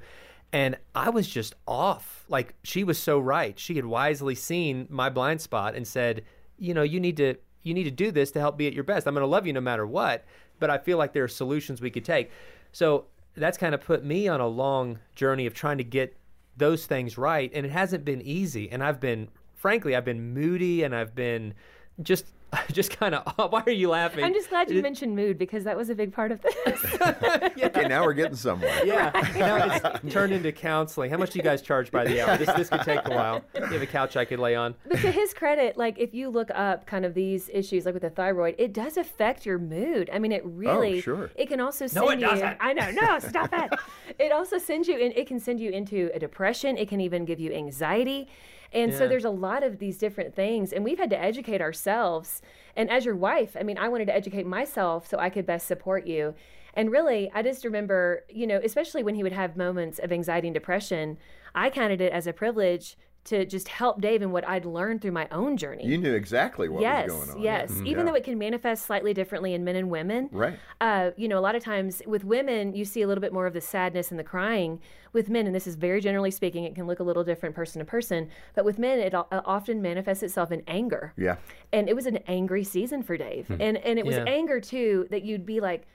And 0.51 0.77
I 0.93 1.09
was 1.09 1.27
just 1.27 1.55
off. 1.67 2.25
Like 2.27 2.55
she 2.63 2.83
was 2.83 2.97
so 2.97 3.19
right. 3.19 3.57
She 3.59 3.75
had 3.75 3.85
wisely 3.85 4.35
seen 4.35 4.87
my 4.89 5.09
blind 5.09 5.41
spot 5.41 5.75
and 5.75 5.87
said, 5.87 6.23
you 6.57 6.73
know, 6.73 6.83
you 6.83 6.99
need 6.99 7.17
to 7.17 7.35
you 7.63 7.73
need 7.73 7.83
to 7.85 7.91
do 7.91 8.11
this 8.11 8.31
to 8.31 8.39
help 8.39 8.57
be 8.57 8.67
at 8.67 8.73
your 8.73 8.83
best. 8.83 9.07
I'm 9.07 9.13
going 9.13 9.23
to 9.23 9.27
love 9.27 9.47
you 9.47 9.53
no 9.53 9.61
matter 9.61 9.87
what, 9.87 10.23
but 10.59 10.69
I 10.69 10.77
feel 10.77 10.97
like 10.97 11.13
there 11.13 11.23
are 11.23 11.27
solutions 11.27 11.81
we 11.81 11.89
could 11.89 12.05
take. 12.05 12.31
So 12.71 13.05
that's 13.35 13.57
kind 13.57 13.73
of 13.73 13.81
put 13.81 14.05
me 14.05 14.27
on 14.27 14.39
a 14.39 14.47
long 14.47 14.99
journey 15.15 15.45
of 15.45 15.53
trying 15.53 15.79
to 15.79 15.83
get 15.83 16.15
those 16.55 16.85
things 16.85 17.17
right, 17.17 17.51
and 17.53 17.65
it 17.65 17.71
hasn't 17.71 18.05
been 18.05 18.21
easy. 18.21 18.69
And 18.71 18.83
I've 18.83 18.99
been, 18.99 19.29
frankly, 19.55 19.95
I've 19.95 20.05
been 20.05 20.33
moody, 20.33 20.83
and 20.83 20.95
I've 20.95 21.15
been 21.15 21.53
just, 22.01 22.25
just 22.71 22.97
kind 22.97 23.15
of. 23.15 23.33
Why 23.51 23.63
are 23.65 23.71
you 23.71 23.89
laughing? 23.89 24.23
I'm 24.23 24.33
just 24.33 24.49
glad 24.49 24.69
you 24.69 24.79
It- 24.79 24.83
mentioned 24.83 25.15
mood 25.15 25.37
because 25.37 25.63
that 25.63 25.77
was 25.77 25.89
a 25.89 25.95
big 25.95 26.13
part 26.13 26.31
of 26.31 26.41
this. 26.41 26.85
okay, 27.01 27.87
now 27.87 28.03
we're 28.03 28.13
getting 28.13 28.35
somewhere. 28.35 28.85
Yeah, 28.85 29.11
now 29.37 29.65
it's 29.65 30.13
turned 30.13 30.33
into 30.33 30.51
counseling. 30.51 31.09
How 31.11 31.17
much 31.17 31.31
do 31.31 31.39
you 31.39 31.43
guys 31.43 31.61
charge 31.61 31.91
by 31.91 32.05
the 32.05 32.21
hour? 32.21 32.37
This 32.37 32.51
this 32.53 32.69
could 32.69 32.81
take 32.81 32.99
a 33.05 33.09
while. 33.09 33.41
You 33.55 33.65
have 33.65 33.81
a 33.81 33.87
couch 33.87 34.15
I 34.17 34.25
could 34.25 34.39
lay 34.39 34.55
on. 34.55 34.75
but 34.87 34.99
to 34.99 35.11
his 35.11 35.33
credit, 35.33 35.77
like 35.77 35.97
if 35.99 36.13
you 36.13 36.29
look 36.29 36.49
up 36.53 36.85
kind 36.85 37.05
of 37.05 37.13
these 37.13 37.49
issues, 37.53 37.85
like 37.85 37.93
with 37.93 38.03
the 38.03 38.09
thyroid, 38.09 38.55
it 38.57 38.73
does 38.73 38.97
affect 38.97 39.45
your 39.45 39.57
mood. 39.57 40.09
I 40.13 40.19
mean, 40.19 40.31
it 40.31 40.43
oh, 40.45 40.49
really. 40.49 40.97
oh, 40.99 41.01
sure. 41.01 41.31
It 41.35 41.47
can 41.47 41.59
also 41.59 41.87
send 41.87 42.05
no, 42.05 42.11
it 42.11 42.19
you. 42.19 42.25
doesn't. 42.25 42.57
I 42.59 42.73
know. 42.73 42.91
No, 42.91 43.19
stop 43.19 43.49
it. 43.53 43.79
It 44.19 44.31
also 44.31 44.57
sends 44.57 44.87
you, 44.87 44.99
and 45.01 45.13
it 45.15 45.27
can 45.27 45.39
send 45.39 45.59
you 45.59 45.71
into 45.71 46.11
a 46.13 46.19
depression. 46.19 46.77
It 46.77 46.87
can 46.87 47.01
even 47.01 47.25
give 47.25 47.39
you 47.39 47.51
anxiety. 47.51 48.27
And 48.73 48.93
so 48.93 49.07
there's 49.07 49.25
a 49.25 49.29
lot 49.29 49.63
of 49.63 49.79
these 49.79 49.97
different 49.97 50.35
things, 50.35 50.73
and 50.73 50.83
we've 50.83 50.97
had 50.97 51.09
to 51.11 51.19
educate 51.19 51.61
ourselves. 51.61 52.41
And 52.75 52.89
as 52.89 53.05
your 53.05 53.15
wife, 53.15 53.55
I 53.59 53.63
mean, 53.63 53.77
I 53.77 53.87
wanted 53.87 54.05
to 54.07 54.15
educate 54.15 54.45
myself 54.45 55.07
so 55.07 55.17
I 55.17 55.29
could 55.29 55.45
best 55.45 55.67
support 55.67 56.05
you. 56.05 56.35
And 56.73 56.91
really, 56.91 57.31
I 57.33 57.41
just 57.41 57.63
remember, 57.63 58.25
you 58.29 58.45
know, 58.45 58.59
especially 58.63 59.01
when 59.01 59.15
he 59.15 59.23
would 59.23 59.31
have 59.31 59.55
moments 59.55 59.97
of 59.99 60.11
anxiety 60.11 60.47
and 60.47 60.53
depression, 60.53 61.17
I 61.53 61.69
counted 61.69 62.01
it 62.01 62.11
as 62.11 62.27
a 62.27 62.33
privilege 62.33 62.97
to 63.25 63.43
just 63.45 63.67
help 63.67 64.01
Dave 64.01 64.21
in 64.21 64.31
what 64.31 64.47
I'd 64.47 64.65
learned 64.65 65.01
through 65.01 65.11
my 65.11 65.27
own 65.31 65.57
journey. 65.57 65.85
You 65.85 65.97
knew 65.97 66.13
exactly 66.13 66.69
what 66.69 66.81
yes, 66.81 67.09
was 67.09 67.25
going 67.25 67.29
on. 67.37 67.41
yes. 67.41 67.71
Mhm. 67.71 67.87
Even 67.87 68.05
Yeah. 68.05 68.11
though 68.11 68.15
it 68.17 68.23
can 68.23 68.37
manifest 68.37 68.85
slightly 68.85 69.15
differently 69.15 69.55
in 69.55 69.63
men 69.63 69.75
and 69.75 69.89
women, 69.89 70.29
Right. 70.31 70.59
uh, 70.79 71.09
you 71.17 71.27
know, 71.27 71.39
a 71.39 71.41
lot 71.41 71.55
of 71.55 71.63
times 71.63 72.03
with 72.05 72.23
women, 72.23 72.73
you 72.75 72.85
see 72.85 73.01
a 73.01 73.07
little 73.07 73.23
bit 73.23 73.33
more 73.33 73.47
of 73.47 73.53
the 73.53 73.61
sadness 73.61 74.11
and 74.11 74.19
the 74.19 74.23
crying. 74.23 74.79
With 75.11 75.27
men, 75.29 75.47
and 75.47 75.55
this 75.55 75.65
is 75.65 75.75
very 75.75 76.01
generally 76.01 76.29
speaking, 76.29 76.65
it 76.65 76.75
can 76.75 76.85
look 76.85 76.99
a 76.99 77.03
little 77.03 77.23
different 77.23 77.55
person 77.55 77.79
to 77.79 77.85
person. 77.85 78.29
But 78.53 78.63
with 78.63 78.77
men, 78.77 78.99
it 78.99 79.13
uh, 79.15 79.23
often 79.31 79.81
manifests 79.81 80.21
itself 80.21 80.51
in 80.51 80.61
anger. 80.67 81.13
Yeah. 81.17 81.37
And 81.73 81.89
it 81.89 81.95
was 81.95 82.05
an 82.05 82.17
angry 82.27 82.63
season 82.63 83.01
for 83.01 83.17
Dave, 83.17 83.49
and 83.49 83.77
and 83.77 83.97
it 83.97 84.05
was 84.05 84.17
Yeah. 84.17 84.25
anger 84.27 84.59
too 84.59 85.07
that 85.09 85.23
you'd 85.23 85.45
be 85.47 85.59
like, 85.59 85.87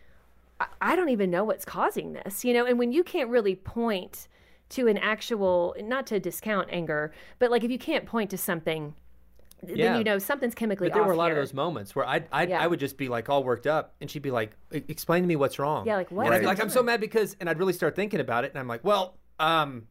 I, 0.59 0.67
I 0.83 0.97
don't 0.97 1.11
even 1.11 1.31
know 1.31 1.45
what's 1.45 1.65
causing 1.65 2.13
this, 2.15 2.45
you 2.45 2.53
know. 2.55 2.67
And 2.67 2.77
when 2.79 2.91
you 2.93 3.05
can't 3.05 3.31
really 3.31 3.55
point 3.55 4.27
to 4.71 4.87
an 4.89 4.99
actual, 4.99 5.75
not 5.83 6.07
to 6.09 6.19
discount 6.21 6.69
anger, 6.71 7.13
but 7.39 7.51
like 7.51 7.65
if 7.65 7.71
you 7.71 7.79
can't 7.79 8.07
point 8.07 8.31
to 8.31 8.39
something. 8.39 8.95
Yeah. 9.67 9.89
Then 9.91 9.99
you 9.99 10.05
know 10.05 10.19
something's 10.19 10.55
chemically 10.55 10.89
But 10.89 10.95
there 10.95 11.05
were 11.05 11.13
a 11.13 11.17
lot 11.17 11.27
here. 11.27 11.33
of 11.33 11.43
those 11.43 11.53
moments 11.53 11.95
where 11.95 12.07
I 12.07 12.25
I 12.33 12.47
Yeah. 12.47 12.63
I 12.63 12.67
would 12.67 12.81
just 12.81 12.97
be 12.97 13.09
like 13.11 13.29
all 13.29 13.45
worked 13.45 13.67
up, 13.67 13.95
and 14.01 14.11
she'd 14.11 14.23
be 14.23 14.31
like, 14.31 14.57
"E- 14.73 14.83
"Explain 14.89 15.23
to 15.23 15.27
me 15.29 15.37
what's 15.37 15.59
wrong." 15.59 15.87
Yeah, 15.87 15.97
like, 15.97 16.11
what 16.11 16.25
And 16.25 16.35
I'd 16.35 16.41
be 16.41 16.47
like, 16.47 16.61
"I'm 16.63 16.71
so 16.71 16.83
mad 16.83 16.99
because," 16.99 17.37
and 17.41 17.51
I'd 17.51 17.59
really 17.59 17.75
start 17.75 17.95
thinking 17.95 18.21
about 18.21 18.45
it, 18.45 18.53
and 18.53 18.59
I'm 18.59 18.69
like, 18.69 18.83
"Well, 18.85 19.19
um, 19.39 19.87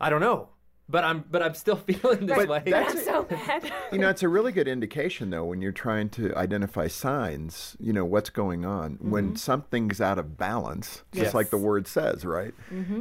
I 0.00 0.10
don't 0.10 0.20
know, 0.20 0.48
but 0.88 1.04
I'm 1.04 1.24
but 1.30 1.42
I'm 1.42 1.54
still 1.54 1.76
feeling 1.88 2.26
this 2.26 2.36
But 2.36 2.48
way." 2.48 2.62
that's- 2.66 2.96
I'm 2.96 3.04
so 3.04 3.22
bad. 3.22 3.72
You 3.92 3.98
know, 3.98 4.10
it's 4.10 4.22
a 4.22 4.28
really 4.28 4.52
good 4.52 4.68
indication, 4.68 5.30
though, 5.30 5.44
when 5.44 5.62
you're 5.62 5.72
trying 5.72 6.08
to 6.10 6.34
identify 6.36 6.88
signs, 6.88 7.76
you 7.80 7.92
know, 7.92 8.04
what's 8.04 8.30
going 8.30 8.64
on. 8.64 8.98
When 9.00 9.36
something's 9.36 10.00
out 10.00 10.18
of 10.18 10.36
balance, 10.36 11.02
just 11.12 11.34
like 11.34 11.50
the 11.50 11.58
word 11.58 11.86
says, 11.86 12.24
right? 12.24 12.54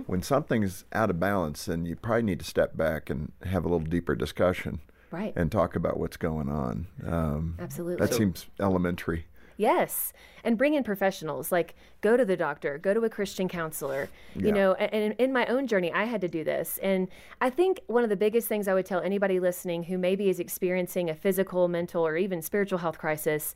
When 0.07 0.21
something's 0.21 0.85
out 0.93 1.09
of 1.09 1.19
balance, 1.19 1.65
then 1.65 1.85
you 1.85 1.95
probably 1.95 2.23
need 2.23 2.39
to 2.39 2.45
step 2.45 2.77
back 2.77 3.09
and 3.09 3.31
have 3.43 3.65
a 3.65 3.67
little 3.67 3.85
deeper 3.85 4.15
discussion 4.15 4.81
right. 5.11 5.33
and 5.35 5.51
talk 5.51 5.75
about 5.75 5.97
what's 5.99 6.17
going 6.17 6.49
on. 6.49 6.87
Um, 7.05 7.55
Absolutely. 7.59 8.05
that 8.05 8.13
seems 8.13 8.45
elementary. 8.59 9.25
Yes, 9.57 10.13
and 10.43 10.57
bring 10.57 10.73
in 10.73 10.83
professionals. 10.83 11.51
Like 11.51 11.75
go 12.01 12.17
to 12.17 12.25
the 12.25 12.35
doctor, 12.37 12.77
go 12.77 12.93
to 12.93 13.01
a 13.01 13.09
Christian 13.09 13.47
counselor. 13.47 14.09
Yeah. 14.35 14.45
You 14.47 14.51
know, 14.51 14.71
a- 14.73 14.93
and 14.93 15.13
in 15.19 15.31
my 15.31 15.45
own 15.45 15.67
journey, 15.67 15.91
I 15.91 16.05
had 16.05 16.21
to 16.21 16.27
do 16.27 16.43
this. 16.43 16.79
And 16.81 17.07
I 17.41 17.49
think 17.49 17.81
one 17.87 18.03
of 18.03 18.09
the 18.09 18.15
biggest 18.15 18.47
things 18.47 18.67
I 18.67 18.73
would 18.73 18.85
tell 18.85 19.01
anybody 19.01 19.39
listening 19.39 19.83
who 19.83 19.97
maybe 19.97 20.29
is 20.29 20.39
experiencing 20.39 21.09
a 21.09 21.15
physical, 21.15 21.67
mental, 21.67 22.05
or 22.05 22.17
even 22.17 22.41
spiritual 22.41 22.79
health 22.79 22.97
crisis, 22.97 23.55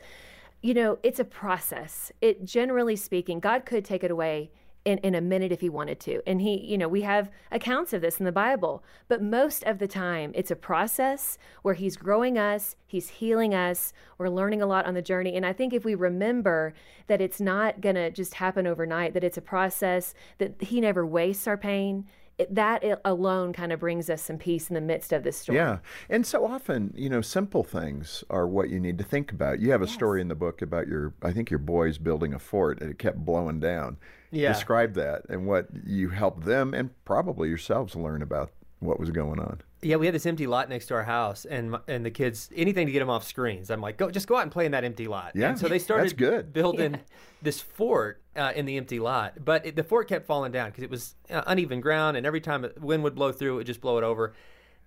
you 0.62 0.74
know, 0.74 0.98
it's 1.04 1.20
a 1.20 1.26
process. 1.26 2.12
It 2.22 2.46
generally 2.46 2.96
speaking, 2.96 3.40
God 3.40 3.66
could 3.66 3.86
take 3.86 4.04
it 4.04 4.12
away 4.12 4.52
in, 4.88 5.00
in 5.00 5.14
a 5.16 5.20
minute 5.20 5.52
if 5.52 5.60
he 5.60 5.68
wanted 5.68 6.00
to. 6.00 6.22
And 6.26 6.40
he, 6.40 6.66
you 6.66 6.78
know, 6.78 6.88
we 6.88 7.02
have 7.02 7.30
accounts 7.52 7.92
of 7.92 8.00
this 8.00 8.20
in 8.20 8.26
the 8.26 8.32
Bible, 8.32 8.86
but 9.10 9.22
most 9.22 9.64
of 9.66 9.80
the 9.80 9.88
time 9.88 10.32
it's 10.34 10.50
a 10.50 10.56
process 10.56 11.38
where 11.62 11.74
he's 11.74 11.98
growing 11.98 12.38
us, 12.38 12.78
he's 12.86 13.10
healing 13.10 13.54
us, 13.54 13.92
we're 14.18 14.30
learning 14.30 14.62
a 14.62 14.66
lot 14.66 14.86
on 14.86 14.94
the 14.94 15.02
journey. 15.02 15.36
And 15.36 15.46
I 15.46 15.52
think 15.52 15.74
if 15.74 15.84
we 15.84 15.94
remember 15.94 16.74
that 17.08 17.20
it's 17.20 17.42
not 17.42 17.82
going 17.82 17.96
to 17.96 18.10
just 18.12 18.36
happen 18.36 18.66
overnight, 18.66 19.14
that 19.14 19.26
it's 19.26 19.38
a 19.38 19.42
process, 19.42 20.14
that 20.38 20.62
he 20.62 20.80
never 20.80 21.06
wastes 21.06 21.48
our 21.48 21.58
pain, 21.58 22.06
that 22.50 22.84
alone 23.04 23.54
kind 23.54 23.72
of 23.72 23.80
brings 23.80 24.10
us 24.10 24.22
some 24.22 24.38
peace 24.38 24.70
in 24.70 24.76
the 24.76 24.82
midst 24.82 25.12
of 25.12 25.24
this 25.24 25.38
storm. 25.38 25.56
Yeah. 25.56 25.80
And 26.10 26.26
so 26.26 26.46
often, 26.46 26.94
you 26.96 27.10
know, 27.10 27.22
simple 27.22 27.64
things 27.64 28.24
are 28.30 28.48
what 28.48 28.70
you 28.70 28.80
need 28.80 28.98
to 29.00 29.04
think 29.04 29.32
about. 29.32 29.60
You 29.60 29.72
have 29.72 29.82
a 29.82 29.88
story 29.88 30.22
in 30.22 30.28
the 30.28 30.36
book 30.36 30.62
about 30.62 30.88
your, 30.88 31.14
I 31.24 31.32
think 31.32 31.50
your 31.50 31.60
boys 31.60 31.98
building 31.98 32.34
a 32.34 32.40
fort 32.40 32.82
and 32.82 32.92
it 32.92 33.00
kept 33.00 33.18
blowing 33.18 33.60
down. 33.60 33.98
Yeah. 34.32 34.54
Describe 34.54 34.94
that 34.96 35.24
and 35.30 35.48
what 35.48 35.68
you 35.86 36.10
helped 36.10 36.46
them 36.46 36.74
and 36.74 36.90
probably 37.06 37.50
yourselves 37.50 37.96
learn 37.96 38.22
about 38.22 38.52
what 38.80 39.00
was 39.00 39.10
going 39.10 39.40
on. 39.40 39.62
Yeah, 39.82 39.98
we 39.98 40.08
had 40.08 40.16
this 40.16 40.26
empty 40.26 40.48
lot 40.48 40.70
next 40.70 40.88
to 40.88 40.96
our 40.96 41.04
house, 41.04 41.46
and 41.46 41.76
and 41.88 42.06
the 42.06 42.10
kids 42.12 42.50
anything 42.56 42.88
to 42.88 42.92
get 42.92 43.00
them 43.00 43.10
off 43.10 43.24
screens. 43.24 43.70
I'm 43.70 43.82
like, 43.82 43.98
go 43.98 44.10
just 44.10 44.28
go 44.28 44.36
out 44.36 44.44
and 44.44 44.52
play 44.52 44.66
in 44.66 44.72
that 44.72 44.84
empty 44.84 45.08
lot. 45.08 45.34
Yeah, 45.36 45.50
And 45.50 45.60
so 45.60 45.68
they 45.68 45.76
that's 45.76 45.84
started 45.84 46.18
good. 46.18 46.52
building 46.52 47.00
this 47.42 47.62
fort 47.62 48.22
uh, 48.36 48.54
in 48.56 48.66
the 48.66 48.78
empty 48.78 49.00
lot, 49.00 49.44
but 49.46 49.66
it, 49.68 49.76
the 49.76 49.84
fort 49.84 50.08
kept 50.08 50.26
falling 50.26 50.52
down 50.52 50.70
because 50.72 50.84
it 50.84 50.90
was 50.90 51.16
uh, 51.30 51.44
uneven 51.46 51.80
ground, 51.82 52.18
and 52.18 52.26
every 52.26 52.42
time 52.42 52.64
the 52.64 52.74
wind 52.80 53.04
would 53.04 53.14
blow 53.16 53.32
through, 53.32 53.54
it 53.54 53.58
would 53.58 53.68
just 53.68 53.82
blow 53.82 53.98
it 54.00 54.04
over. 54.04 54.34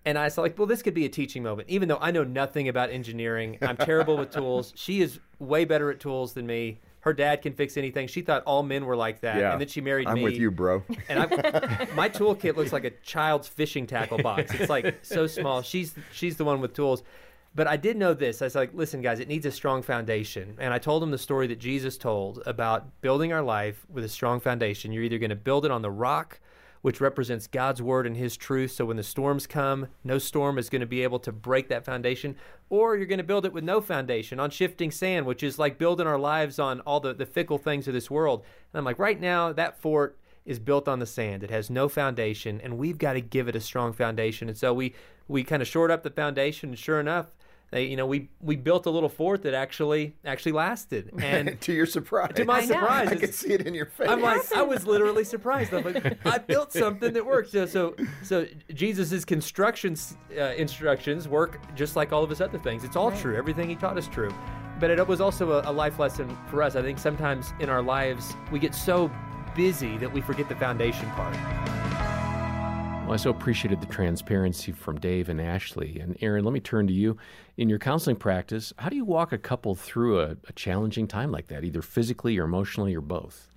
And 0.05 0.17
I 0.17 0.25
was 0.25 0.39
like, 0.39 0.59
well, 0.59 0.67
this 0.67 0.83
could 0.83 0.95
be 0.95 1.05
a 1.05 1.11
teaching 1.11 1.43
moment, 1.43 1.69
even 1.69 1.87
though 1.89 1.99
I 2.01 2.11
know 2.11 2.25
nothing 2.25 2.69
about 2.69 2.91
engineering. 2.91 3.59
I'm 3.61 3.77
terrible 3.77 4.17
with 4.17 4.31
tools. 4.31 4.73
She 4.75 5.03
is 5.03 5.21
way 5.39 5.67
better 5.67 5.91
at 5.91 6.01
tools 6.01 6.33
than 6.33 6.47
me. 6.47 6.81
Her 7.01 7.13
dad 7.13 7.43
can 7.43 7.53
fix 7.55 7.77
anything. 7.77 8.07
She 8.09 8.21
thought 8.23 8.43
all 8.45 8.63
men 8.63 8.85
were 8.85 8.97
like 8.97 9.21
that, 9.21 9.37
Yeah. 9.39 9.53
and 9.53 9.61
then 9.61 9.69
she 9.69 9.81
married 9.81 10.07
I'm 10.07 10.15
me. 10.17 10.23
with 10.25 10.35
you, 10.35 10.51
bro. 10.51 10.83
And 11.09 11.19
I, 11.19 11.27
my 11.95 12.09
toolkit 12.09 12.57
looks 12.57 12.73
like 12.73 12.85
a 12.85 12.91
child's 12.91 13.49
fishing 13.49 13.87
tackle 13.87 14.19
box. 14.19 14.53
It's 14.55 14.69
like 14.71 14.99
so 15.03 15.27
small. 15.27 15.63
She's 15.63 15.95
she's 16.13 16.37
the 16.37 16.45
one 16.45 16.61
with 16.61 16.75
tools. 16.75 17.03
But 17.53 17.67
I 17.67 17.77
did 17.77 17.97
know 17.97 18.15
this. 18.15 18.43
I 18.43 18.45
was 18.47 18.55
like, 18.55 18.73
listen, 18.75 19.03
guys, 19.03 19.19
it 19.19 19.27
needs 19.27 19.45
a 19.45 19.51
strong 19.51 19.83
foundation. 19.83 20.57
And 20.61 20.73
I 20.73 20.79
told 20.79 21.03
them 21.03 21.11
the 21.11 21.19
story 21.19 21.49
that 21.49 21.59
Jesus 21.59 21.99
told 21.99 22.41
about 22.47 23.01
building 23.01 23.33
our 23.33 23.43
life 23.43 23.85
with 23.91 24.05
a 24.05 24.09
strong 24.09 24.39
foundation. 24.39 24.93
You're 24.93 25.03
either 25.03 25.19
going 25.19 25.31
to 25.31 25.37
build 25.37 25.65
it 25.65 25.73
on 25.73 25.83
the 25.83 25.91
rock, 25.91 26.39
which 26.83 27.01
represents 27.01 27.47
God's 27.47 27.83
word 27.83 28.07
and 28.07 28.17
his 28.17 28.37
truth. 28.37 28.73
So 28.73 28.87
when 28.87 28.97
the 28.97 29.03
storms 29.03 29.47
come, 29.47 29.89
no 30.03 30.19
storm 30.19 30.59
is 30.59 30.71
going 30.71 30.81
to 30.81 30.87
be 30.87 31.03
able 31.03 31.19
to 31.21 31.33
break 31.33 31.69
that 31.69 31.85
foundation. 31.85 32.37
Or 32.69 32.97
you're 32.97 33.07
going 33.07 33.19
to 33.19 33.25
build 33.25 33.45
it 33.45 33.53
with 33.53 33.65
no 33.65 33.81
foundation 33.81 34.41
on 34.41 34.51
shifting 34.51 34.91
sand, 34.91 35.27
which 35.27 35.43
is 35.43 35.59
like 35.59 35.79
building 35.79 36.07
our 36.07 36.19
lives 36.19 36.59
on 36.59 36.81
all 36.81 37.01
the, 37.01 37.13
the 37.13 37.27
fickle 37.27 37.59
things 37.59 37.87
of 37.87 37.95
this 37.95 38.11
world. 38.11 38.45
And 38.73 38.79
I'm 38.79 38.85
like, 38.85 38.99
right 38.99 39.21
now, 39.21 39.53
that 39.53 39.81
fort 39.81 40.19
is 40.47 40.59
built 40.59 40.89
on 40.89 40.99
the 40.99 41.07
sand. 41.07 41.43
It 41.43 41.51
has 41.51 41.71
no 41.71 41.89
foundation, 41.89 42.61
and 42.63 42.79
we've 42.79 42.99
got 42.99 43.13
to 43.13 43.21
give 43.21 43.47
it 43.47 43.57
a 43.57 43.61
strong 43.61 43.93
foundation. 43.93 44.49
And 44.49 44.57
so 44.57 44.73
we 44.73 44.95
we 45.29 45.45
kind 45.45 45.63
of 45.63 45.69
short 45.69 45.91
up 45.91 46.03
the 46.03 46.11
foundation, 46.11 46.71
and 46.71 46.79
sure 46.79 46.99
enough, 46.99 47.33
they 47.71 47.85
you 47.85 47.97
know 47.97 48.07
we 48.07 48.29
we 48.41 48.57
built 48.57 48.87
a 48.87 48.91
little 48.91 49.09
fort 49.09 49.43
that 49.43 49.55
actually 49.55 50.15
actually 50.25 50.53
lasted. 50.53 51.11
And 51.21 51.61
to 51.61 51.73
your 51.73 51.87
surprise. 51.87 52.33
to 52.35 52.45
my 52.45 52.59
I 52.59 52.65
surprise, 52.65 53.09
I 53.09 53.17
could 53.17 53.35
see 53.35 53.53
it 53.53 53.67
in 53.67 53.75
your 53.75 53.87
face. 53.87 54.09
I'm 54.09 54.21
like, 54.23 54.53
I 54.53 54.63
was 54.63 54.87
literally 54.87 55.23
surprised. 55.37 55.73
I'm 55.73 55.85
like, 55.85 56.27
I 56.27 56.39
built 56.39 56.73
something 56.73 57.13
that 57.13 57.25
works. 57.25 57.53
So, 57.53 57.67
so, 57.67 57.95
so 58.23 58.47
Jesus's 58.73 59.25
construction 59.25 59.97
uh, 60.37 60.55
instructions 60.57 61.29
work 61.29 61.61
just 61.77 61.95
like 61.95 62.13
all 62.13 62.25
of 62.25 62.31
his 62.31 62.41
other 62.41 62.59
things. 62.59 62.85
It's 62.85 62.97
all 62.97 63.13
true. 63.13 63.37
Everything 63.37 63.69
he 63.69 63.77
taught 63.77 63.97
is 63.99 64.09
true. 64.09 64.35
But 64.81 64.91
it 64.91 65.07
was 65.07 65.21
also 65.21 65.53
a, 65.53 65.71
a 65.71 65.73
life 65.73 65.99
lesson 65.99 66.37
for 66.49 66.63
us. 66.63 66.75
I 66.75 66.83
think 66.83 66.99
sometimes 66.99 67.53
in 67.61 67.69
our 67.69 67.83
lives 67.83 68.35
we 68.51 68.59
get 68.59 68.75
so 68.75 69.11
busy 69.55 69.99
that 69.99 70.13
we 70.13 70.21
forget 70.21 70.49
the 70.49 70.57
foundation 70.57 71.09
part. 71.11 71.90
Well, 73.11 73.19
I 73.19 73.23
so 73.25 73.31
appreciated 73.31 73.81
the 73.81 73.89
transparency 73.89 74.71
from 74.71 75.01
Dave 75.01 75.29
and 75.29 75.41
Ashley. 75.41 75.99
And 75.99 76.17
Erin, 76.21 76.45
let 76.45 76.53
me 76.53 76.61
turn 76.61 76.87
to 76.87 76.93
you. 76.93 77.17
In 77.57 77.69
your 77.69 77.81
counseling 77.81 78.15
practice, 78.15 78.73
how 78.79 78.89
do 78.89 78.95
you 78.95 79.05
walk 79.05 79.33
a 79.33 79.39
couple 79.39 79.75
through 79.75 80.21
a, 80.21 80.37
a 80.47 80.53
challenging 80.55 81.09
time 81.09 81.33
like 81.33 81.49
that, 81.49 81.65
either 81.65 81.83
physically 81.83 82.39
or 82.39 82.45
emotionally 82.45 82.95
or 82.95 83.01
both? 83.01 83.49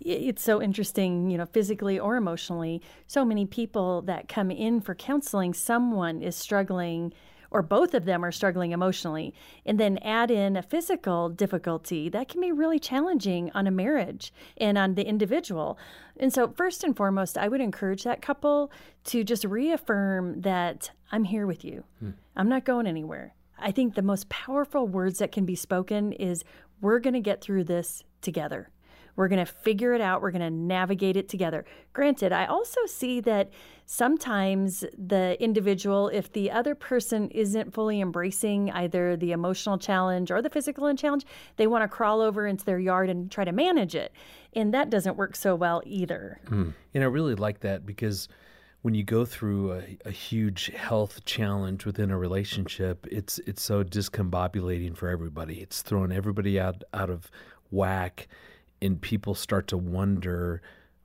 it's 0.00 0.42
so 0.42 0.60
interesting, 0.60 1.30
you 1.30 1.38
know, 1.38 1.46
physically 1.46 1.98
or 1.98 2.16
emotionally. 2.16 2.82
So 3.06 3.24
many 3.24 3.46
people 3.46 4.02
that 4.02 4.28
come 4.28 4.50
in 4.50 4.82
for 4.82 4.94
counseling, 4.94 5.54
someone 5.54 6.20
is 6.20 6.36
struggling, 6.36 7.14
or 7.50 7.62
both 7.62 7.94
of 7.94 8.04
them 8.04 8.24
are 8.24 8.32
struggling 8.32 8.72
emotionally, 8.72 9.34
and 9.64 9.78
then 9.78 9.98
add 9.98 10.30
in 10.30 10.56
a 10.56 10.62
physical 10.62 11.28
difficulty 11.28 12.08
that 12.08 12.28
can 12.28 12.40
be 12.40 12.52
really 12.52 12.78
challenging 12.78 13.50
on 13.54 13.66
a 13.66 13.70
marriage 13.70 14.32
and 14.56 14.76
on 14.76 14.94
the 14.94 15.06
individual. 15.06 15.78
And 16.18 16.32
so, 16.32 16.48
first 16.48 16.84
and 16.84 16.96
foremost, 16.96 17.38
I 17.38 17.48
would 17.48 17.60
encourage 17.60 18.04
that 18.04 18.22
couple 18.22 18.70
to 19.04 19.24
just 19.24 19.44
reaffirm 19.44 20.42
that 20.42 20.90
I'm 21.10 21.24
here 21.24 21.46
with 21.46 21.64
you, 21.64 21.84
hmm. 22.00 22.10
I'm 22.36 22.48
not 22.48 22.64
going 22.64 22.86
anywhere. 22.86 23.34
I 23.58 23.72
think 23.72 23.94
the 23.94 24.02
most 24.02 24.28
powerful 24.28 24.86
words 24.86 25.18
that 25.18 25.32
can 25.32 25.44
be 25.44 25.56
spoken 25.56 26.12
is, 26.12 26.44
We're 26.80 27.00
going 27.00 27.14
to 27.14 27.20
get 27.20 27.40
through 27.40 27.64
this 27.64 28.04
together. 28.20 28.70
We're 29.18 29.26
going 29.26 29.44
to 29.44 29.52
figure 29.52 29.94
it 29.94 30.00
out. 30.00 30.22
We're 30.22 30.30
going 30.30 30.42
to 30.42 30.50
navigate 30.50 31.16
it 31.16 31.28
together. 31.28 31.64
Granted, 31.92 32.30
I 32.30 32.46
also 32.46 32.86
see 32.86 33.20
that 33.22 33.50
sometimes 33.84 34.84
the 34.96 35.36
individual, 35.42 36.08
if 36.10 36.32
the 36.32 36.52
other 36.52 36.76
person 36.76 37.28
isn't 37.30 37.74
fully 37.74 38.00
embracing 38.00 38.70
either 38.70 39.16
the 39.16 39.32
emotional 39.32 39.76
challenge 39.76 40.30
or 40.30 40.40
the 40.40 40.48
physical 40.48 40.94
challenge, 40.94 41.26
they 41.56 41.66
want 41.66 41.82
to 41.82 41.88
crawl 41.88 42.20
over 42.20 42.46
into 42.46 42.64
their 42.64 42.78
yard 42.78 43.10
and 43.10 43.28
try 43.28 43.44
to 43.44 43.50
manage 43.50 43.96
it. 43.96 44.12
And 44.52 44.72
that 44.72 44.88
doesn't 44.88 45.16
work 45.16 45.34
so 45.34 45.56
well 45.56 45.82
either. 45.84 46.38
Hmm. 46.46 46.70
And 46.94 47.02
I 47.02 47.08
really 47.08 47.34
like 47.34 47.58
that 47.60 47.84
because 47.84 48.28
when 48.82 48.94
you 48.94 49.02
go 49.02 49.24
through 49.24 49.72
a, 49.72 49.98
a 50.04 50.12
huge 50.12 50.66
health 50.66 51.24
challenge 51.24 51.84
within 51.84 52.12
a 52.12 52.16
relationship, 52.16 53.04
it's 53.10 53.40
it's 53.40 53.62
so 53.62 53.82
discombobulating 53.82 54.96
for 54.96 55.08
everybody. 55.08 55.58
It's 55.58 55.82
throwing 55.82 56.12
everybody 56.12 56.60
out 56.60 56.84
out 56.94 57.10
of 57.10 57.32
whack, 57.72 58.28
and 58.80 59.00
people 59.00 59.34
start 59.34 59.66
to 59.68 59.76
wonder, 59.78 60.62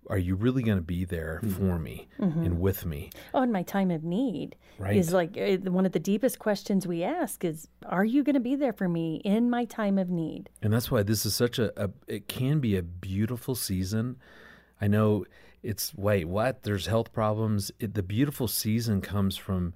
"Are 0.09 0.17
you 0.17 0.35
really 0.35 0.63
going 0.63 0.77
to 0.77 0.83
be 0.83 1.05
there 1.05 1.41
for 1.57 1.79
me 1.79 2.07
and 2.17 2.59
with 2.59 2.85
me?" 2.85 3.09
Oh, 3.33 3.41
in 3.41 3.51
my 3.51 3.63
time 3.63 3.91
of 3.91 4.03
need 4.03 4.55
Right. 4.79 4.95
is 4.97 5.13
like 5.13 5.37
uh, 5.37 5.57
one 5.69 5.85
of 5.85 5.91
the 5.91 5.99
deepest 5.99 6.39
questions 6.39 6.87
we 6.87 7.03
ask 7.03 7.45
is, 7.45 7.67
Are 7.85 8.03
you 8.03 8.23
going 8.23 8.33
to 8.33 8.39
be 8.39 8.55
there 8.55 8.73
for 8.73 8.89
me 8.89 9.21
in 9.23 9.49
my 9.49 9.65
time 9.65 9.97
of 9.99 10.09
need? 10.09 10.49
And 10.61 10.73
that's 10.73 10.89
why 10.89 11.03
this 11.03 11.25
is 11.25 11.35
such 11.35 11.59
a, 11.59 11.71
a 11.81 11.91
it 12.07 12.27
can 12.27 12.59
be 12.59 12.75
a 12.75 12.81
beautiful 12.81 13.55
season. 13.55 14.17
I 14.81 14.87
know 14.87 15.25
it's 15.61 15.93
wait, 15.95 16.25
what? 16.25 16.63
There's 16.63 16.87
health 16.87 17.13
problems. 17.13 17.71
It, 17.79 17.93
the 17.93 18.03
beautiful 18.03 18.47
season 18.47 18.99
comes 19.01 19.37
from 19.37 19.73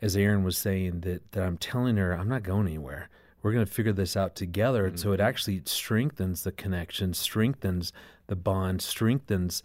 as 0.00 0.16
Erin 0.16 0.44
was 0.44 0.56
saying 0.56 1.00
that 1.00 1.32
that 1.32 1.42
I'm 1.42 1.58
telling 1.58 1.96
her 1.96 2.12
I'm 2.12 2.28
not 2.28 2.42
going 2.42 2.66
anywhere. 2.68 3.10
We're 3.46 3.52
going 3.52 3.64
to 3.64 3.72
figure 3.72 3.92
this 3.92 4.16
out 4.16 4.34
together. 4.34 4.86
And 4.86 4.98
so 4.98 5.12
it 5.12 5.18
mm-hmm. 5.18 5.28
actually 5.28 5.62
strengthens 5.66 6.42
the 6.42 6.50
connection, 6.50 7.14
strengthens 7.14 7.92
the 8.26 8.34
bond, 8.34 8.82
strengthens 8.82 9.62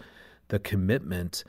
the 0.49 0.59
commitment. 0.59 1.43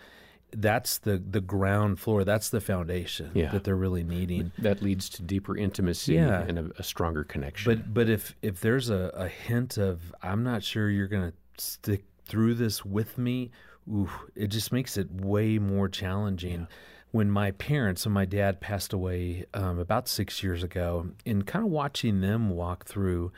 That's 0.51 0.97
the 0.97 1.19
the 1.19 1.43
ground 1.43 2.01
floor. 2.01 2.25
That's 2.25 2.49
the 2.49 2.63
foundation 2.63 3.33
Yeah. 3.35 3.51
that 3.51 3.65
they're 3.65 3.77
really 3.77 4.03
needing. 4.03 4.51
That 4.57 4.81
leads 4.81 5.11
to 5.11 5.23
deeper 5.23 5.59
intimacy 5.59 6.15
Yeah. 6.15 6.41
and 6.41 6.59
a, 6.59 6.71
a 6.79 6.83
stronger 6.83 7.23
connection. 7.23 7.71
But 7.71 7.93
but 7.93 8.09
if 8.09 8.35
if 8.41 8.61
there's 8.61 8.89
a, 8.89 9.11
a 9.15 9.29
hint 9.29 9.77
of 9.77 10.15
I'm 10.23 10.43
not 10.43 10.63
sure 10.63 10.89
you're 10.89 11.09
gonna 11.09 11.35
stick 11.59 12.05
through 12.25 12.55
this 12.55 12.83
with 12.83 13.19
me, 13.19 13.51
ooh, 13.91 14.09
it 14.35 14.47
just 14.47 14.73
makes 14.73 14.97
it 14.97 15.11
way 15.11 15.59
more 15.59 15.87
challenging. 15.87 16.67
When 17.13 17.31
my 17.31 17.53
parents 17.53 18.05
and 18.05 18.15
my 18.15 18.25
dad 18.25 18.61
passed 18.61 18.93
away 18.93 19.45
um, 19.55 19.79
about 19.79 20.09
six 20.09 20.43
years 20.43 20.63
ago, 20.63 21.09
and 21.25 21.47
kind 21.47 21.65
of 21.65 21.71
watching 21.71 22.21
them 22.21 22.51
walk 22.51 22.87
through 22.87 23.33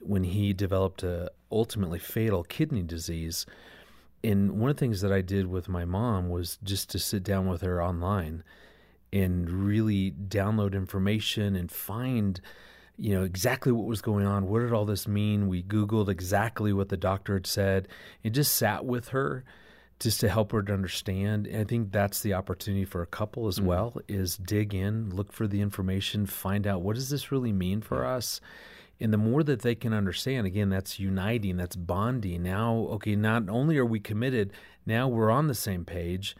when 0.00 0.24
he 0.24 0.52
developed 0.52 1.02
a 1.02 1.30
ultimately 1.52 1.98
fatal 1.98 2.42
kidney 2.44 2.82
disease. 2.82 3.46
And 4.22 4.52
one 4.52 4.70
of 4.70 4.76
the 4.76 4.80
things 4.80 5.00
that 5.02 5.12
I 5.12 5.20
did 5.20 5.46
with 5.46 5.68
my 5.68 5.84
mom 5.84 6.28
was 6.28 6.58
just 6.62 6.90
to 6.90 6.98
sit 6.98 7.22
down 7.22 7.46
with 7.46 7.62
her 7.62 7.82
online 7.82 8.42
and 9.12 9.48
really 9.50 10.12
download 10.12 10.74
information 10.74 11.56
and 11.56 11.70
find 11.70 12.40
you 12.96 13.14
know 13.14 13.24
exactly 13.24 13.72
what 13.72 13.86
was 13.86 14.02
going 14.02 14.26
on 14.26 14.46
what 14.46 14.60
did 14.60 14.72
all 14.72 14.84
this 14.84 15.08
mean 15.08 15.48
we 15.48 15.62
googled 15.62 16.08
exactly 16.08 16.72
what 16.72 16.90
the 16.90 16.96
doctor 16.96 17.34
had 17.34 17.46
said 17.46 17.88
and 18.22 18.34
just 18.34 18.54
sat 18.54 18.84
with 18.84 19.08
her 19.08 19.42
just 20.00 20.18
to 20.20 20.28
help 20.28 20.50
her 20.52 20.62
to 20.62 20.72
understand 20.72 21.46
and 21.46 21.60
i 21.60 21.64
think 21.64 21.92
that's 21.92 22.20
the 22.20 22.32
opportunity 22.34 22.84
for 22.84 23.02
a 23.02 23.06
couple 23.06 23.46
as 23.46 23.58
mm-hmm. 23.58 23.66
well 23.66 23.96
is 24.08 24.36
dig 24.36 24.74
in 24.74 25.14
look 25.14 25.32
for 25.32 25.46
the 25.46 25.60
information 25.60 26.26
find 26.26 26.66
out 26.66 26.82
what 26.82 26.96
does 26.96 27.10
this 27.10 27.30
really 27.30 27.52
mean 27.52 27.80
for 27.80 28.04
us? 28.04 28.40
And 29.02 29.12
the 29.12 29.18
more 29.18 29.42
that 29.44 29.62
they 29.62 29.74
can 29.74 29.92
understand 29.92 30.46
again 30.46 30.68
that's 30.68 30.98
uniting 30.98 31.56
that's 31.56 31.76
bonding. 31.76 32.42
Now 32.42 32.76
okay 32.92 33.16
not 33.16 33.48
only 33.48 33.78
are 33.78 33.84
we 33.84 34.00
committed 34.00 34.52
now 34.84 35.08
we're 35.08 35.30
on 35.30 35.46
the 35.46 35.54
same 35.54 35.84
page 35.84 36.36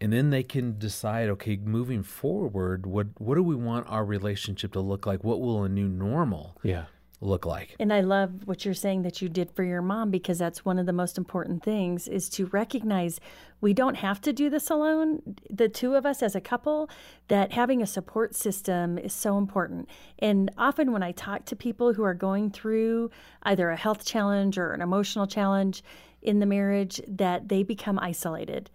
and 0.00 0.12
then 0.12 0.30
they 0.30 0.42
can 0.42 0.78
decide 0.78 1.28
okay 1.28 1.56
moving 1.56 2.02
forward 2.02 2.86
what 2.86 3.08
what 3.18 3.34
do 3.34 3.42
we 3.42 3.56
want 3.56 3.86
our 3.88 4.04
relationship 4.04 4.72
to 4.72 4.80
look 4.80 5.06
like? 5.06 5.24
What 5.24 5.40
will 5.40 5.64
a 5.64 5.68
new 5.68 5.88
normal 5.88 6.56
yeah. 6.62 6.84
Look 7.20 7.44
like 7.44 7.74
And 7.80 7.92
I 7.92 8.00
love 8.00 8.46
what 8.46 8.64
you're 8.64 8.74
saying 8.74 9.02
that 9.02 9.20
you 9.20 9.28
did 9.28 9.50
for 9.50 9.64
your 9.64 9.82
mom 9.82 10.10
because 10.10 10.38
that's 10.38 10.64
one 10.64 10.78
of 10.78 10.86
the 10.86 10.92
most 10.92 11.18
important 11.18 11.62
things 11.64 12.06
is 12.06 12.28
to 12.30 12.46
recognize 12.46 13.20
we 13.60 13.74
don't 13.74 13.96
have 13.96 14.20
to 14.20 14.32
do 14.32 14.48
this 14.48 14.70
alone. 14.70 15.36
The 15.50 15.68
two 15.68 15.94
of 15.96 16.06
us 16.06 16.22
as 16.22 16.36
a 16.36 16.40
couple, 16.40 16.88
that 17.26 17.52
having 17.52 17.82
a 17.82 17.86
support 17.86 18.36
system 18.36 18.98
is 18.98 19.12
so 19.12 19.36
important. 19.36 19.88
And 20.20 20.50
often 20.56 20.92
when 20.92 21.02
I 21.02 21.12
talk 21.12 21.44
to 21.46 21.56
people 21.56 21.92
who 21.92 22.04
are 22.04 22.14
going 22.14 22.50
through 22.50 23.10
either 23.42 23.70
a 23.70 23.76
health 23.76 24.04
challenge 24.04 24.56
or 24.56 24.72
an 24.72 24.80
emotional 24.80 25.26
challenge 25.26 25.82
in 26.22 26.38
the 26.38 26.46
marriage, 26.46 27.00
that 27.06 27.48
they 27.48 27.62
become 27.62 27.98
isolated. 27.98 28.70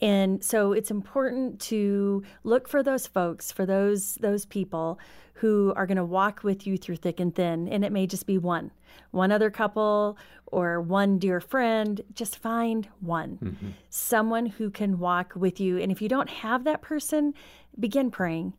And 0.00 0.44
so 0.44 0.72
it's 0.72 0.90
important 0.90 1.60
to 1.62 2.22
look 2.44 2.68
for 2.68 2.82
those 2.82 3.06
folks, 3.06 3.50
for 3.50 3.64
those 3.64 4.16
those 4.16 4.44
people 4.44 4.98
who 5.34 5.72
are 5.76 5.86
going 5.86 5.96
to 5.96 6.04
walk 6.04 6.42
with 6.42 6.66
you 6.66 6.78
through 6.78 6.96
thick 6.96 7.20
and 7.20 7.34
thin. 7.34 7.68
And 7.68 7.84
it 7.84 7.92
may 7.92 8.06
just 8.06 8.26
be 8.26 8.38
one, 8.38 8.70
one 9.10 9.30
other 9.30 9.50
couple 9.50 10.16
or 10.46 10.80
one 10.80 11.18
dear 11.18 11.40
friend. 11.40 12.00
Just 12.14 12.38
find 12.38 12.88
one, 13.00 13.76
someone 13.90 14.46
who 14.46 14.70
can 14.70 14.98
walk 14.98 15.34
with 15.36 15.60
you. 15.60 15.78
And 15.78 15.92
if 15.92 16.00
you 16.00 16.08
don't 16.08 16.30
have 16.30 16.64
that 16.64 16.80
person, 16.80 17.34
begin 17.78 18.10
praying. 18.10 18.54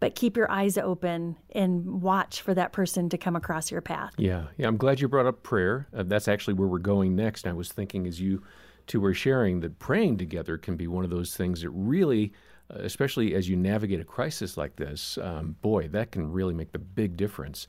But 0.00 0.16
keep 0.16 0.36
your 0.36 0.50
eyes 0.50 0.76
open 0.76 1.36
and 1.54 2.02
watch 2.02 2.40
for 2.40 2.54
that 2.54 2.72
person 2.72 3.08
to 3.10 3.18
come 3.18 3.36
across 3.36 3.70
your 3.70 3.80
path. 3.80 4.12
Yeah, 4.18 4.46
yeah. 4.56 4.66
I'm 4.66 4.76
glad 4.76 5.00
you 5.00 5.06
brought 5.06 5.26
up 5.26 5.44
prayer. 5.44 5.86
Uh, 5.96 6.02
that's 6.02 6.26
actually 6.26 6.54
where 6.54 6.66
we're 6.66 6.78
going 6.78 7.14
next. 7.14 7.46
I 7.46 7.52
was 7.52 7.70
thinking 7.70 8.08
as 8.08 8.20
you 8.20 8.42
two 8.86 9.00
were 9.00 9.14
sharing 9.14 9.60
that 9.60 9.78
praying 9.78 10.18
together 10.18 10.58
can 10.58 10.76
be 10.76 10.86
one 10.86 11.04
of 11.04 11.10
those 11.10 11.36
things 11.36 11.62
that 11.62 11.70
really 11.70 12.32
especially 12.76 13.34
as 13.34 13.48
you 13.48 13.56
navigate 13.56 14.00
a 14.00 14.04
crisis 14.04 14.56
like 14.56 14.76
this. 14.76 15.18
Um, 15.18 15.56
boy, 15.60 15.88
that 15.88 16.12
can 16.12 16.30
really 16.30 16.54
make 16.54 16.72
the 16.72 16.78
big 16.78 17.16
difference. 17.16 17.66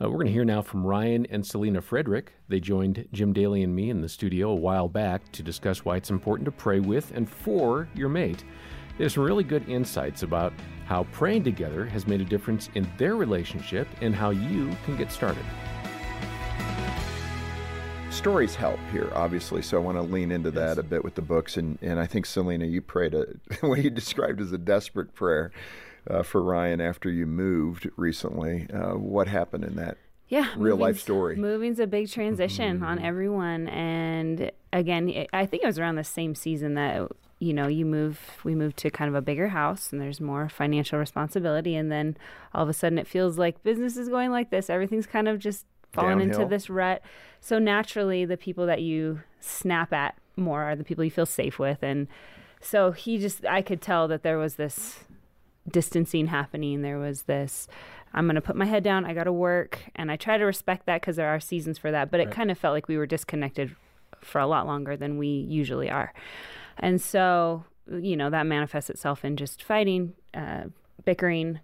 Uh, 0.00 0.08
we're 0.08 0.16
going 0.16 0.26
to 0.26 0.32
hear 0.32 0.44
now 0.44 0.62
from 0.62 0.86
Ryan 0.86 1.26
and 1.26 1.46
Selena 1.46 1.80
Frederick. 1.80 2.32
They 2.48 2.60
joined 2.60 3.06
Jim 3.12 3.32
Daly 3.32 3.62
and 3.62 3.74
me 3.74 3.90
in 3.90 4.00
the 4.00 4.08
studio 4.08 4.50
a 4.50 4.54
while 4.54 4.88
back 4.88 5.30
to 5.32 5.42
discuss 5.42 5.84
why 5.84 5.96
it's 5.96 6.10
important 6.10 6.46
to 6.46 6.52
pray 6.52 6.80
with 6.80 7.12
and 7.14 7.28
for 7.28 7.88
your 7.94 8.08
mate. 8.08 8.44
There's 8.98 9.14
some 9.14 9.24
really 9.24 9.44
good 9.44 9.68
insights 9.68 10.22
about 10.22 10.54
how 10.86 11.04
praying 11.12 11.44
together 11.44 11.84
has 11.84 12.06
made 12.06 12.20
a 12.20 12.24
difference 12.24 12.70
in 12.74 12.88
their 12.96 13.16
relationship 13.16 13.88
and 14.00 14.14
how 14.14 14.30
you 14.30 14.74
can 14.84 14.96
get 14.96 15.12
started. 15.12 15.44
Stories 18.16 18.54
help 18.54 18.80
here, 18.90 19.12
obviously, 19.14 19.60
so 19.60 19.76
I 19.76 19.80
want 19.80 19.98
to 19.98 20.02
lean 20.02 20.32
into 20.32 20.50
that 20.52 20.78
a 20.78 20.82
bit 20.82 21.04
with 21.04 21.14
the 21.16 21.22
books. 21.22 21.58
And, 21.58 21.78
and 21.82 22.00
I 22.00 22.06
think, 22.06 22.24
Selena, 22.24 22.64
you 22.64 22.80
prayed 22.80 23.14
a, 23.14 23.26
what 23.60 23.84
you 23.84 23.90
described 23.90 24.40
as 24.40 24.52
a 24.52 24.58
desperate 24.58 25.14
prayer 25.14 25.52
uh, 26.08 26.22
for 26.22 26.42
Ryan 26.42 26.80
after 26.80 27.10
you 27.10 27.26
moved 27.26 27.88
recently. 27.96 28.68
Uh, 28.72 28.94
what 28.94 29.28
happened 29.28 29.64
in 29.64 29.76
that 29.76 29.98
yeah 30.28 30.48
real 30.56 30.76
life 30.76 30.98
story? 30.98 31.36
moving's 31.36 31.78
a 31.78 31.86
big 31.86 32.10
transition 32.10 32.82
on 32.82 32.98
everyone 32.98 33.68
and 33.68 34.50
again 34.72 35.26
i 35.32 35.46
think 35.46 35.62
it 35.62 35.66
was 35.66 35.78
around 35.78 35.94
the 35.94 36.02
same 36.02 36.34
season 36.34 36.74
that 36.74 37.08
you 37.38 37.54
know 37.54 37.68
you 37.68 37.84
move 37.84 38.18
we 38.42 38.52
moved 38.52 38.76
to 38.76 38.90
kind 38.90 39.08
of 39.08 39.14
a 39.14 39.22
bigger 39.22 39.46
house 39.46 39.92
and 39.92 40.00
there's 40.00 40.20
more 40.20 40.48
financial 40.48 40.98
responsibility 40.98 41.76
and 41.76 41.92
then 41.92 42.16
all 42.52 42.64
of 42.64 42.68
a 42.68 42.72
sudden 42.72 42.98
it 42.98 43.06
feels 43.06 43.38
like 43.38 43.62
business 43.62 43.96
is 43.96 44.08
going 44.08 44.32
like 44.32 44.50
this 44.50 44.68
everything's 44.68 45.06
kind 45.06 45.28
of 45.28 45.38
just 45.38 45.64
fallen 45.96 46.18
Downhill. 46.18 46.42
into 46.42 46.48
this 46.48 46.70
rut 46.70 47.02
so 47.40 47.58
naturally 47.58 48.24
the 48.24 48.36
people 48.36 48.66
that 48.66 48.82
you 48.82 49.20
snap 49.40 49.92
at 49.92 50.16
more 50.36 50.62
are 50.62 50.76
the 50.76 50.84
people 50.84 51.02
you 51.02 51.10
feel 51.10 51.26
safe 51.26 51.58
with 51.58 51.82
and 51.82 52.06
so 52.60 52.92
he 52.92 53.18
just 53.18 53.44
i 53.46 53.62
could 53.62 53.80
tell 53.80 54.06
that 54.08 54.22
there 54.22 54.38
was 54.38 54.56
this 54.56 55.04
distancing 55.70 56.26
happening. 56.26 56.82
There 56.82 56.98
was 56.98 57.22
this, 57.22 57.68
I'm 58.14 58.26
going 58.26 58.36
to 58.36 58.40
put 58.40 58.56
my 58.56 58.64
head 58.64 58.82
down. 58.82 59.04
I 59.04 59.14
got 59.14 59.24
to 59.24 59.32
work. 59.32 59.80
And 59.94 60.10
I 60.10 60.16
try 60.16 60.38
to 60.38 60.44
respect 60.44 60.86
that 60.86 61.00
because 61.00 61.16
there 61.16 61.28
are 61.28 61.40
seasons 61.40 61.78
for 61.78 61.90
that. 61.90 62.10
But 62.10 62.20
it 62.20 62.30
kind 62.30 62.50
of 62.50 62.58
felt 62.58 62.74
like 62.74 62.88
we 62.88 62.96
were 62.96 63.06
disconnected 63.06 63.74
for 64.20 64.40
a 64.40 64.46
lot 64.46 64.66
longer 64.66 64.96
than 64.96 65.18
we 65.18 65.28
usually 65.28 65.90
are. 65.90 66.12
And 66.78 67.00
so, 67.00 67.64
you 67.90 68.16
know, 68.16 68.30
that 68.30 68.46
manifests 68.46 68.90
itself 68.90 69.24
in 69.24 69.36
just 69.36 69.62
fighting, 69.62 70.14
uh, 70.34 70.64
bickering, 71.04 71.60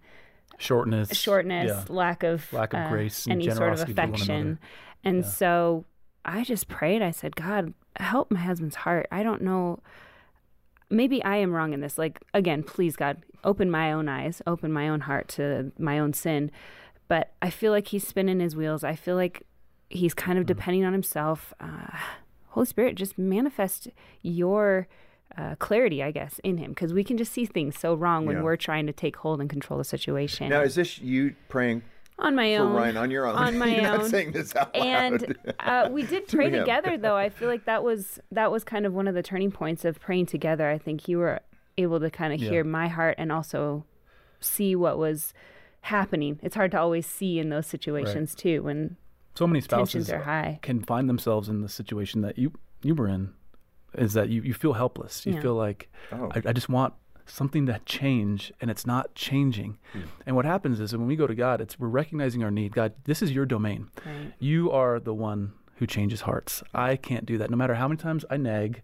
Shortness. 0.57 1.15
shortness, 1.17 1.67
Yeah. 1.67 1.93
lack 1.93 2.23
of 2.23 2.51
Lack 2.53 2.73
of 2.73 2.79
uh, 2.81 2.89
grace 2.89 3.25
and 3.25 3.33
any 3.33 3.45
sort 3.45 3.53
of 3.53 3.57
generosity 3.59 3.93
for 3.93 4.01
one 4.01 4.09
affection. 4.13 4.59
And 5.03 5.17
Yeah. 5.17 5.29
so 5.29 5.85
I 6.25 6.43
just 6.43 6.67
prayed. 6.67 7.01
I 7.01 7.11
said, 7.11 7.35
God, 7.35 7.73
help 7.97 8.31
my 8.31 8.39
husband's 8.39 8.75
heart. 8.77 9.07
I 9.11 9.23
don't 9.23 9.41
know. 9.41 9.79
Maybe 10.89 11.23
I 11.23 11.37
am 11.37 11.51
wrong 11.51 11.73
in 11.73 11.81
this. 11.81 11.97
Like, 11.97 12.19
again, 12.33 12.63
please, 12.63 12.95
God, 12.95 13.23
open 13.43 13.69
my 13.71 13.91
own 13.91 14.07
eyes, 14.07 14.41
open 14.47 14.71
my 14.71 14.87
own 14.87 15.01
heart 15.01 15.27
to 15.29 15.71
my 15.77 15.99
own 15.99 16.13
sin. 16.13 16.51
But 17.07 17.33
I 17.41 17.49
feel 17.49 17.71
like 17.71 17.87
he's 17.87 18.07
spinning 18.07 18.39
his 18.39 18.55
wheels. 18.55 18.83
I 18.83 18.95
feel 18.95 19.15
like 19.15 19.45
he's 19.89 20.13
kind 20.13 20.39
of 20.39 20.45
depending 20.45 20.85
on 20.85 20.93
himself. 20.93 21.53
Uh, 21.59 21.97
Holy 22.49 22.65
Spirit, 22.67 22.95
just 22.95 23.17
manifest 23.17 23.87
your 24.21 24.87
uh, 25.37 25.55
clarity, 25.55 26.03
I 26.03 26.11
guess, 26.11 26.39
in 26.43 26.57
him, 26.57 26.71
because 26.71 26.93
we 26.93 27.03
can 27.03 27.17
just 27.17 27.31
see 27.33 27.45
things 27.45 27.77
so 27.77 27.95
wrong 27.95 28.25
when 28.25 28.37
Yeah. 28.37 28.43
we're 28.43 28.55
trying 28.57 28.85
to 28.87 28.93
take 28.93 29.15
hold 29.17 29.41
and 29.41 29.49
control 29.49 29.77
the 29.79 29.83
situation. 29.83 30.49
Now, 30.49 30.61
is 30.61 30.75
this 30.75 30.99
you 30.99 31.35
praying 31.49 31.81
on 32.19 32.35
my 32.35 32.55
for 32.55 32.61
own, 32.63 32.73
Ryan 32.73 32.97
on 32.97 33.09
your 33.11 33.25
own? 33.25 33.35
on 33.35 33.57
my 33.57 33.75
You're 33.81 34.01
own. 34.01 34.09
saying 34.09 34.31
this 34.33 34.55
out 34.55 34.75
loud. 34.77 34.85
and 34.85 35.35
uh, 35.59 35.89
we 35.91 36.03
did 36.03 36.27
pray 36.37 36.51
Yeah. 36.51 36.59
together 36.59 36.95
though 36.97 37.15
i 37.17 37.29
feel 37.29 37.47
like 37.49 37.65
that 37.65 37.83
was 37.83 38.19
that 38.31 38.51
was 38.51 38.63
kind 38.63 38.85
of 38.85 38.93
one 38.93 39.07
of 39.07 39.15
the 39.15 39.23
turning 39.23 39.49
points 39.51 39.83
of 39.83 39.99
praying 39.99 40.27
together 40.27 40.69
i 40.69 40.77
think 40.77 41.07
you 41.07 41.17
were 41.17 41.39
able 41.79 41.99
to 41.99 42.11
kind 42.11 42.31
of 42.31 42.39
Yeah. 42.39 42.51
hear 42.51 42.63
my 42.63 42.87
heart 42.87 43.15
and 43.17 43.31
also 43.31 43.83
see 44.39 44.75
what 44.75 44.99
was 44.99 45.33
happening 45.81 46.39
it's 46.43 46.55
hard 46.55 46.69
to 46.71 46.79
always 46.79 47.07
see 47.07 47.39
in 47.39 47.49
those 47.49 47.65
situations 47.65 48.35
too 48.35 48.61
when 48.61 48.95
so 49.33 49.47
many 49.47 49.59
spouses 49.59 50.09
are 50.11 50.19
high 50.19 50.59
can 50.61 50.81
find 50.83 51.09
themselves 51.09 51.49
in 51.49 51.61
the 51.61 51.67
situation 51.69 52.21
that 52.21 52.37
you 52.37 52.53
you 52.83 52.93
were 52.93 53.07
in 53.07 53.33
is 53.97 54.13
that 54.13 54.29
you, 54.29 54.41
you 54.41 54.53
feel 54.53 54.73
helpless 54.73 55.25
you 55.25 55.33
Yeah. 55.33 55.41
feel 55.41 55.55
like 55.55 55.89
Oh. 56.11 56.29
I, 56.33 56.41
I 56.49 56.53
just 56.53 56.69
want 56.69 56.93
something 57.25 57.65
to 57.67 57.79
change 57.85 58.51
and 58.59 58.69
it's 58.69 58.85
not 58.85 59.15
changing 59.15 59.77
hmm. 59.93 60.01
and 60.25 60.35
what 60.35 60.45
happens 60.45 60.79
is 60.79 60.91
when 60.95 61.07
we 61.07 61.15
go 61.15 61.25
to 61.27 61.33
god 61.35 61.61
it's 61.61 61.79
we're 61.79 61.87
recognizing 61.87 62.43
our 62.43 62.51
need 62.51 62.73
god 62.73 62.93
this 63.05 63.21
is 63.21 63.31
your 63.31 63.45
domain 63.45 63.87
Right. 64.05 64.33
you 64.39 64.69
are 64.71 64.99
the 64.99 65.13
one 65.13 65.53
who 65.77 65.87
changes 65.87 66.21
hearts 66.21 66.61
i 66.73 66.95
can't 66.97 67.25
do 67.25 67.37
that 67.37 67.49
no 67.49 67.55
matter 67.55 67.75
how 67.75 67.87
many 67.87 67.97
times 67.97 68.25
i 68.29 68.35
nag 68.35 68.81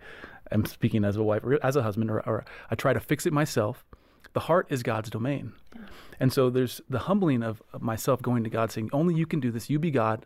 i'm 0.52 0.65
speaking 0.65 1.04
as 1.04 1.17
a 1.17 1.24
wife 1.24 1.43
or 1.43 1.60
as 1.65 1.76
a 1.76 1.84
husband 1.84 2.10
or, 2.10 2.22
or 2.28 2.45
i 2.72 2.76
try 2.76 2.93
to 2.93 3.00
fix 3.02 3.26
it 3.26 3.34
myself 3.34 3.84
the 4.34 4.39
heart 4.41 4.67
is 4.69 4.84
god's 4.84 5.10
domain 5.10 5.52
and 6.22 6.32
so 6.32 6.50
there's 6.50 6.80
the 6.89 7.00
humbling 7.00 7.43
of, 7.43 7.62
of 7.74 7.82
myself 7.82 8.22
going 8.22 8.43
to 8.43 8.50
God 8.50 8.72
saying, 8.72 8.89
Only 8.91 9.15
you 9.15 9.26
can 9.26 9.39
do 9.39 9.52
this. 9.52 9.69
You 9.69 9.80
be 9.80 9.89
God. 9.91 10.26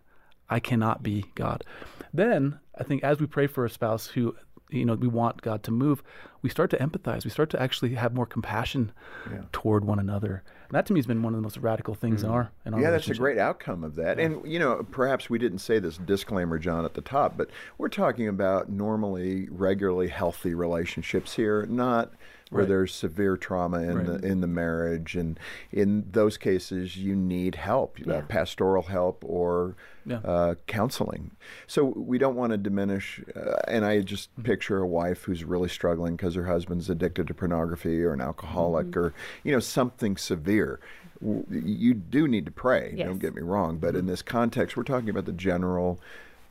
I 0.49 0.59
cannot 0.59 1.03
be 1.03 1.25
God. 1.35 1.63
Then 2.11 2.59
I 2.79 2.83
think 2.83 3.03
as 3.03 3.19
we 3.19 3.27
pray 3.27 3.45
for 3.45 3.63
a 3.63 3.69
spouse 3.69 4.07
who, 4.07 4.35
you 4.73 4.85
know, 4.85 4.95
we 4.95 5.07
want 5.07 5.41
God 5.41 5.63
to 5.63 5.71
move, 5.71 6.03
we 6.43 6.49
start 6.49 6.69
to 6.69 6.77
empathize. 6.77 7.23
We 7.23 7.31
start 7.31 7.49
to 7.51 7.61
actually 7.61 7.95
have 7.95 8.13
more 8.13 8.25
compassion 8.27 8.91
toward 9.51 9.85
one 9.85 9.97
another. 9.97 10.43
And 10.67 10.75
that 10.75 10.85
to 10.87 10.93
me 10.93 10.99
has 10.99 11.07
been 11.07 11.23
one 11.23 11.33
of 11.33 11.37
the 11.37 11.41
most 11.41 11.57
radical 11.57 11.95
things 11.95 12.23
in 12.23 12.29
our 12.29 12.51
in 12.65 12.73
our 12.73 12.81
Yeah, 12.81 12.91
that's 12.91 13.07
a 13.07 13.15
great 13.15 13.37
outcome 13.37 13.83
of 13.83 13.95
that. 13.95 14.19
And, 14.19 14.45
you 14.45 14.59
know, 14.59 14.85
perhaps 14.91 15.29
we 15.29 15.39
didn't 15.39 15.59
say 15.59 15.79
this 15.79 15.97
disclaimer, 15.97 16.59
John, 16.59 16.85
at 16.85 16.93
the 16.93 17.01
top, 17.01 17.37
but 17.37 17.49
we're 17.77 17.89
talking 17.89 18.27
about 18.27 18.69
normally, 18.69 19.47
regularly 19.49 20.09
healthy 20.09 20.53
relationships 20.53 21.35
here, 21.35 21.65
not 21.65 22.11
where 22.49 22.63
Right. 22.63 22.67
there's 22.69 22.93
severe 22.93 23.35
trauma 23.35 23.79
in 23.79 23.97
Right. 23.97 24.05
the 24.21 24.27
in 24.27 24.41
the 24.41 24.47
marriage. 24.47 25.15
And 25.15 25.39
in 25.71 26.05
those 26.11 26.37
cases, 26.37 26.97
you 26.97 27.15
need 27.15 27.55
help, 27.55 27.97
uh, 28.07 28.21
pastoral 28.27 28.83
help 28.83 29.23
or 29.25 29.75
Yeah. 30.05 30.17
uh, 30.17 30.55
counseling. 30.67 31.31
So 31.65 31.85
we 31.85 32.17
don't 32.19 32.35
want 32.35 32.51
to 32.51 32.57
diminish. 32.57 33.23
Uh, 33.35 33.55
and 33.67 33.83
I 33.85 34.01
just 34.01 34.31
Mm-hmm. 34.33 34.43
picture 34.43 34.77
a 34.79 34.85
wife 34.87 35.23
who's 35.23 35.43
really 35.43 35.69
struggling 35.69 36.15
because 36.15 36.32
her 36.35 36.45
husband's 36.45 36.89
addicted 36.89 37.27
to 37.27 37.33
pornography 37.33 38.03
or 38.03 38.13
an 38.13 38.21
alcoholic 38.21 38.87
mm-hmm. 38.87 38.99
or 38.99 39.13
you 39.43 39.51
know 39.51 39.59
something 39.59 40.17
severe. 40.17 40.79
You 41.21 41.93
do 41.93 42.27
need 42.27 42.45
to 42.45 42.51
pray. 42.51 42.93
Yes. 42.95 43.07
Don't 43.07 43.19
get 43.19 43.33
me 43.33 43.41
wrong, 43.41 43.77
but 43.77 43.95
in 43.95 44.07
this 44.07 44.21
context, 44.21 44.75
we're 44.75 44.83
talking 44.83 45.09
about 45.09 45.25
the 45.25 45.31
general. 45.31 45.99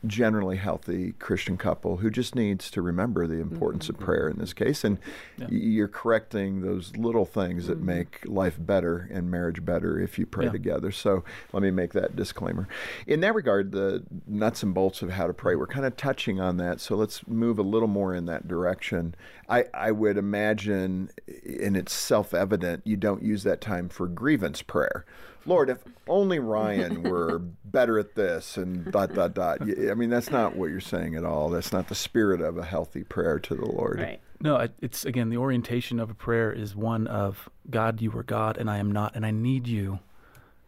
Generally 0.05 0.57
healthy 0.57 1.13
Christian 1.19 1.55
couple 1.57 1.97
who 1.97 2.09
just 2.09 2.35
needs 2.35 2.69
to 2.71 2.81
remember 2.81 3.25
the 3.25 3.39
importance 3.39 3.87
of 3.87 3.95
mm-hmm. 3.95 4.05
prayer 4.05 4.27
in 4.27 4.37
this 4.37 4.53
case, 4.53 4.83
and 4.83 4.97
y 5.39 5.47
you're 5.49 5.87
correcting 5.87 6.61
those 6.61 6.95
little 6.97 7.25
things 7.25 7.67
that 7.67 7.77
mm-hmm. 7.77 7.85
make 7.85 8.19
life 8.25 8.57
better 8.59 9.09
and 9.11 9.31
marriage 9.31 9.63
better 9.63 9.99
if 9.99 10.19
you 10.19 10.25
pray 10.25 10.45
Yeah. 10.45 10.51
together. 10.51 10.91
So 10.91 11.23
let 11.53 11.63
me 11.63 11.71
make 11.71 11.93
that 11.93 12.15
disclaimer. 12.15 12.67
In 13.07 13.21
that 13.21 13.33
regard, 13.33 13.71
the 13.71 14.03
nuts 14.27 14.61
and 14.63 14.73
bolts 14.73 15.01
of 15.01 15.11
how 15.11 15.27
to 15.27 15.33
pray, 15.33 15.55
we're 15.55 15.67
kind 15.67 15.85
of 15.85 15.95
touching 15.95 16.39
on 16.39 16.57
that. 16.57 16.81
So 16.81 16.95
let's 16.95 17.25
move 17.27 17.57
a 17.57 17.63
little 17.63 17.87
more 17.87 18.13
in 18.13 18.25
that 18.25 18.47
direction. 18.47 19.15
I, 19.49 19.65
I 19.73 19.91
would 19.91 20.17
imagine, 20.17 21.09
and 21.45 21.77
it's 21.77 21.93
self 21.93 22.33
evident, 22.33 22.81
you 22.85 22.97
don't 22.97 23.23
use 23.23 23.43
that 23.43 23.61
time 23.61 23.89
for 23.89 24.07
grievance 24.07 24.61
prayer. 24.61 25.05
Lord, 25.45 25.69
if 25.69 25.79
only 26.07 26.39
Ryan 26.39 27.03
were 27.03 27.39
better 27.65 27.99
at 27.99 28.15
this 28.15 28.57
and 28.57 28.91
dot, 28.91 29.13
dot, 29.13 29.33
dot. 29.33 29.59
Y- 29.61 29.89
I 29.91 29.93
mean, 29.93 30.09
that's 30.09 30.31
not 30.31 30.55
what 30.55 30.69
you're 30.69 30.79
saying 30.79 31.15
at 31.15 31.25
all. 31.25 31.49
That's 31.49 31.71
not 31.73 31.89
the 31.89 31.95
spirit 31.95 32.41
of 32.41 32.57
a 32.57 32.63
healthy 32.63 33.03
prayer 33.03 33.39
to 33.39 33.55
the 33.55 33.65
Lord. 33.65 33.99
right 33.99 34.21
No, 34.41 34.67
it's 34.81 35.05
again 35.05 35.29
the 35.29 35.37
orientation 35.37 35.99
of 35.99 36.09
a 36.09 36.13
prayer 36.13 36.51
is 36.51 36.75
one 36.75 37.07
of 37.07 37.49
God, 37.69 38.01
you 38.01 38.11
are 38.17 38.23
God, 38.23 38.57
and 38.57 38.69
I 38.69 38.77
am 38.77 38.91
not, 38.91 39.15
and 39.15 39.25
I 39.25 39.31
need 39.31 39.67
you 39.67 39.99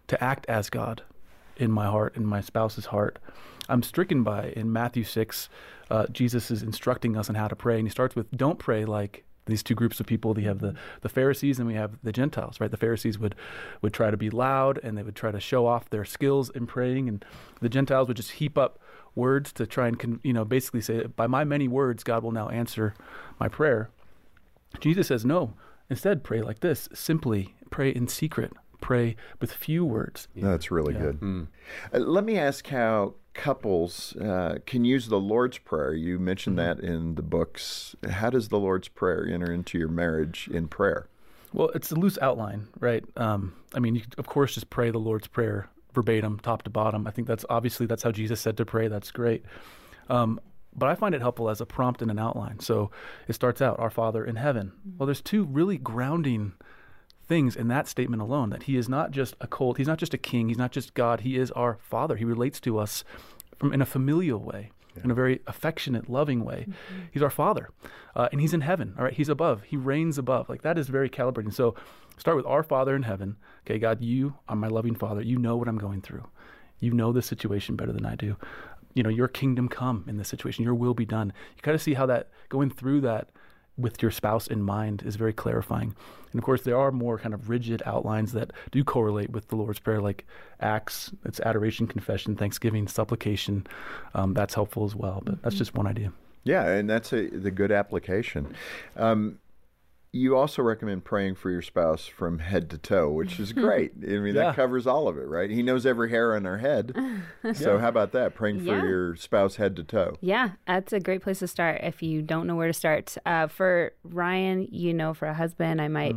to 0.08 0.24
act 0.24 0.46
as 0.48 0.70
God 0.70 1.04
in 1.58 1.72
my 1.72 1.86
heart, 1.86 2.16
in 2.16 2.26
my 2.26 2.42
spouse's 2.42 2.88
heart. 2.88 3.20
I'm 3.68 3.82
stricken 3.82 4.24
by 4.24 4.50
in 4.56 4.72
Matthew 4.72 5.04
six, 5.04 5.50
uh, 5.90 6.08
Jesus 6.08 6.52
is 6.52 6.64
instructing 6.64 7.18
us 7.18 7.30
on 7.30 7.36
how 7.36 7.48
to 7.48 7.56
pray, 7.56 7.78
and 7.80 7.88
he 7.88 7.92
starts 7.92 8.16
with, 8.16 8.30
"Don't 8.32 8.60
pray 8.60 8.86
like." 8.86 9.25
These 9.46 9.64
two 9.64 9.76
groups 9.76 10.00
of 10.00 10.06
people, 10.06 10.34
we 10.34 10.44
have 10.44 10.60
the, 10.60 10.74
the 11.02 11.10
Pharisees 11.10 11.60
and 11.60 11.68
we 11.68 11.76
have 11.76 11.98
the 12.04 12.12
Gentiles, 12.12 12.60
right? 12.60 12.72
The 12.72 12.78
Pharisees 12.78 13.20
would, 13.20 13.36
would 13.82 13.94
try 13.94 14.10
to 14.10 14.18
be 14.18 14.30
loud 14.30 14.80
and 14.82 14.98
they 14.98 15.04
would 15.04 15.16
try 15.16 15.32
to 15.32 15.40
show 15.40 15.68
off 15.68 15.90
their 15.90 16.06
skills 16.06 16.50
in 16.50 16.66
praying, 16.66 17.08
and 17.08 17.24
the 17.62 17.70
Gentiles 17.70 18.08
would 18.08 18.18
just 18.18 18.32
heap 18.32 18.58
up 18.58 18.80
words 19.14 19.54
to 19.54 19.66
try 19.66 19.88
and, 19.88 20.20
you 20.24 20.34
know, 20.34 20.46
basically 20.46 20.82
say, 20.82 21.06
by 21.06 21.28
my 21.28 21.44
many 21.44 21.68
words, 21.68 22.04
God 22.04 22.24
will 22.24 22.32
now 22.32 22.50
answer 22.50 22.94
my 23.40 23.48
prayer. 23.48 23.90
Jesus 24.80 25.08
says, 25.08 25.26
no. 25.26 25.54
Instead, 25.90 26.24
pray 26.24 26.42
like 26.42 26.62
this 26.62 26.90
simply 26.94 27.56
pray 27.70 27.90
in 27.90 28.08
secret, 28.08 28.52
pray 28.86 29.16
with 29.42 29.52
few 29.52 29.84
words. 29.84 30.28
That's 30.36 30.70
really 30.70 30.94
Yeah. 30.94 31.12
good. 31.12 31.48
Uh, 31.94 32.00
let 32.00 32.24
me 32.24 32.38
ask 32.38 32.68
how 32.68 33.16
couples 33.34 34.16
uh, 34.18 34.60
can 34.66 34.86
use 34.86 35.08
the 35.08 35.20
Lord's 35.20 35.58
Prayer. 35.58 35.94
You 35.94 36.20
mentioned 36.20 36.58
Mm-hmm. 36.58 36.82
that 36.82 36.88
in 36.94 37.16
the 37.16 37.22
books. 37.24 37.96
How 38.10 38.30
does 38.30 38.50
the 38.50 38.60
Lord's 38.60 38.88
Prayer 38.88 39.26
enter 39.28 39.52
into 39.52 39.78
your 39.78 39.88
marriage 39.90 40.48
in 40.54 40.68
prayer? 40.68 41.08
Well, 41.54 41.70
it's 41.74 41.92
a 41.92 41.96
loose 41.96 42.18
outline, 42.22 42.68
right? 42.80 43.04
Um, 43.18 43.54
I 43.74 43.80
mean, 43.80 43.96
you 43.96 44.02
could, 44.02 44.16
of 44.20 44.28
course, 44.28 44.54
just 44.56 44.70
pray 44.70 44.92
the 44.92 45.00
Lord's 45.00 45.28
Prayer 45.28 45.68
verbatim, 45.94 46.40
top 46.40 46.64
to 46.64 46.70
bottom. 46.70 47.08
I 47.08 47.12
think 47.12 47.28
that's 47.28 47.46
obviously 47.50 47.86
that's 47.88 48.04
how 48.04 48.12
Jesus 48.12 48.40
said 48.42 48.56
to 48.58 48.66
pray. 48.66 48.88
That's 48.90 49.10
great. 49.12 49.44
Um, 50.10 50.40
but 50.78 50.90
I 50.90 50.96
find 50.96 51.16
it 51.16 51.22
helpful 51.22 51.50
as 51.50 51.62
a 51.62 51.66
prompt 51.66 52.02
and 52.02 52.12
an 52.12 52.20
outline. 52.20 52.60
So 52.60 52.92
it 53.30 53.34
starts 53.34 53.62
out, 53.62 53.80
Our 53.80 53.90
Father 53.90 54.24
in 54.26 54.36
heaven. 54.36 54.74
Well, 54.98 55.08
there's 55.08 55.22
two 55.22 55.46
really 55.46 55.78
grounding 55.78 56.54
things 57.28 57.56
in 57.56 57.68
that 57.70 57.88
statement 57.88 58.22
alone 58.22 58.50
that 58.52 58.64
he 58.64 58.78
is 58.78 58.88
not 58.88 59.12
just 59.12 59.36
a 59.42 59.48
cold, 59.48 59.78
he's 59.78 59.88
not 59.88 59.98
just 59.98 60.14
a 60.14 60.18
king, 60.18 60.48
he's 60.48 60.58
not 60.58 60.72
just 60.72 60.94
God, 60.94 61.22
he 61.22 61.38
is 61.38 61.52
our 61.52 61.78
Father. 61.82 62.16
He 62.16 62.26
relates 62.26 62.60
to 62.62 62.78
us 62.78 63.04
from 63.58 63.74
in 63.74 63.82
a 63.82 63.86
familial 63.86 64.40
way. 64.40 64.72
In 65.04 65.12
a 65.12 65.14
very 65.14 65.42
affectionate, 65.46 66.10
loving 66.10 66.46
way, 66.46 66.68
he's 67.12 67.22
our 67.22 67.30
Father, 67.30 67.70
uh, 68.16 68.30
and 68.32 68.40
he's 68.40 68.54
in 68.54 68.62
heaven. 68.62 68.96
All 68.98 69.04
right, 69.04 69.14
he's 69.14 69.28
above. 69.28 69.64
He 69.64 69.76
reigns 69.76 70.18
above. 70.18 70.48
Like 70.48 70.62
that 70.62 70.78
is 70.78 70.88
very 70.88 71.10
calibrating. 71.10 71.54
So, 71.54 71.76
start 72.18 72.38
with 72.38 72.46
our 72.46 72.64
Father 72.64 72.96
in 72.96 73.04
heaven. 73.04 73.36
Okay, 73.66 73.78
God, 73.78 74.02
you 74.02 74.36
are 74.48 74.56
my 74.56 74.70
loving 74.70 74.96
Father. 74.96 75.22
You 75.22 75.38
know 75.38 75.58
what 75.58 75.68
I'm 75.68 75.78
going 75.78 76.00
through. 76.00 76.26
You 76.80 76.94
know 76.94 77.12
the 77.12 77.22
situation 77.22 77.76
better 77.76 77.92
than 77.92 78.06
I 78.06 78.16
do. 78.16 78.38
You 78.94 79.04
know, 79.04 79.10
your 79.10 79.28
kingdom 79.28 79.68
come 79.68 80.06
in 80.08 80.16
this 80.16 80.30
situation. 80.30 80.64
Your 80.64 80.76
will 80.76 80.94
be 80.94 81.06
done. 81.06 81.34
You 81.58 81.62
kind 81.62 81.76
of 81.76 81.82
see 81.82 81.96
how 81.96 82.06
that 82.06 82.30
going 82.48 82.70
through 82.70 83.02
that 83.02 83.32
with 83.78 84.02
your 84.02 84.12
spouse 84.12 84.48
in 84.48 84.62
mind 84.62 85.04
is 85.06 85.16
very 85.16 85.34
clarifying. 85.34 85.96
And 86.32 86.40
of 86.40 86.44
course, 86.44 86.64
there 86.64 86.78
are 86.78 86.92
more 86.92 87.18
kind 87.18 87.34
of 87.34 87.50
rigid 87.50 87.82
outlines 87.86 88.34
that 88.34 88.52
do 88.72 88.84
correlate 88.84 89.32
with 89.32 89.48
the 89.50 89.56
Lord's 89.56 89.80
Prayer, 89.80 90.02
like 90.02 90.26
Acts, 90.60 91.12
it's 91.26 91.40
adoration, 91.42 91.88
confession, 91.88 92.36
thanksgiving, 92.36 92.88
supplication. 92.88 93.68
Um, 94.14 94.34
that's 94.34 94.54
helpful 94.54 94.86
as 94.86 94.96
well. 94.96 95.22
But 95.26 95.42
that's 95.42 95.56
just 95.56 95.76
one 95.76 95.88
idea. 95.88 96.12
Yeah, 96.44 96.68
and 96.68 96.90
that's 96.90 97.12
a, 97.12 97.28
the 97.28 97.52
good 97.52 97.72
application. 97.72 98.56
Um, 98.96 99.40
you 100.16 100.38
also 100.38 100.62
recommend 100.62 101.04
praying 101.04 101.36
for 101.36 101.52
your 101.52 101.62
spouse 101.62 102.06
from 102.08 102.40
head 102.40 102.70
to 102.70 102.78
toe, 102.78 103.10
which 103.12 103.38
is 103.38 103.52
great. 103.66 103.92
I 104.02 104.08
mean, 104.20 104.34
Yeah. 104.34 104.46
that 104.46 104.56
covers 104.56 104.88
all 104.88 105.10
of 105.10 105.18
it, 105.18 105.28
right? 105.28 105.50
He 105.50 105.62
knows 105.62 105.86
every 105.86 106.10
hair 106.10 106.34
on 106.36 106.46
our 106.46 106.58
head. 106.60 106.96
So, 107.54 107.78
how 107.78 107.90
about 107.90 108.12
that? 108.14 108.34
Praying 108.34 108.60
for 108.60 108.66
Yeah. 108.78 108.84
your 108.84 109.16
spouse 109.18 109.58
head 109.58 109.76
to 109.76 109.84
toe. 109.84 110.18
Yeah, 110.22 110.52
that's 110.66 110.94
a 110.94 111.00
great 111.00 111.22
place 111.22 111.40
to 111.40 111.48
start 111.48 111.82
if 111.84 112.02
you 112.02 112.22
don't 112.22 112.48
know 112.48 112.56
where 112.56 112.68
to 112.68 112.74
start. 112.74 113.16
Uh, 113.26 113.48
for 113.48 113.94
Ryan, 114.04 114.68
you 114.72 114.94
know, 114.94 115.14
for 115.14 115.28
a 115.28 115.34
husband, 115.34 115.80
I 115.82 115.88
might 115.90 116.16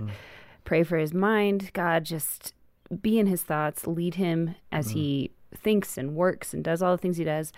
pray 0.65 0.85
for 0.85 0.97
his 0.97 1.13
mind. 1.13 1.71
God, 1.75 2.05
just 2.05 2.55
be 3.03 3.19
in 3.19 3.27
his 3.27 3.43
thoughts, 3.43 3.87
lead 3.87 4.15
him 4.15 4.55
as 4.73 4.91
he 4.93 5.33
thinks 5.55 5.99
and 5.99 6.15
works 6.15 6.55
and 6.55 6.63
does 6.65 6.81
all 6.83 6.93
the 6.93 6.99
things 6.99 7.17
he 7.19 7.25
does. 7.25 7.53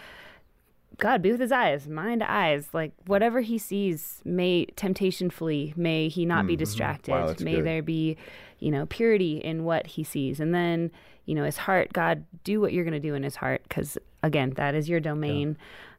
God, 1.00 1.22
be 1.22 1.32
with 1.32 1.40
his 1.40 1.52
eyes, 1.52 1.88
mind 1.88 2.22
eyes. 2.22 2.68
Like 2.72 2.92
whatever 3.06 3.40
he 3.40 3.58
sees, 3.58 4.20
may 4.24 4.66
temptation 4.76 5.30
flee. 5.30 5.74
May 5.76 6.08
he 6.08 6.24
not 6.24 6.46
be 6.46 6.56
distracted. 6.56 7.12
Wow, 7.12 7.34
may 7.40 7.56
good. 7.56 7.64
there 7.66 7.82
be, 7.82 8.16
you 8.58 8.70
know, 8.70 8.86
purity 8.86 9.38
in 9.38 9.64
what 9.64 9.86
he 9.86 10.04
sees. 10.04 10.38
And 10.40 10.54
then, 10.54 10.90
you 11.26 11.34
know, 11.34 11.44
his 11.44 11.56
heart, 11.56 11.92
God, 11.92 12.24
do 12.44 12.60
what 12.60 12.72
you're 12.72 12.84
going 12.84 12.92
to 12.94 13.00
do 13.00 13.14
in 13.14 13.22
his 13.22 13.36
heart. 13.36 13.62
Because 13.64 13.98
again, 14.22 14.50
that 14.56 14.74
is 14.74 14.88
your 14.88 15.00
domain. 15.00 15.56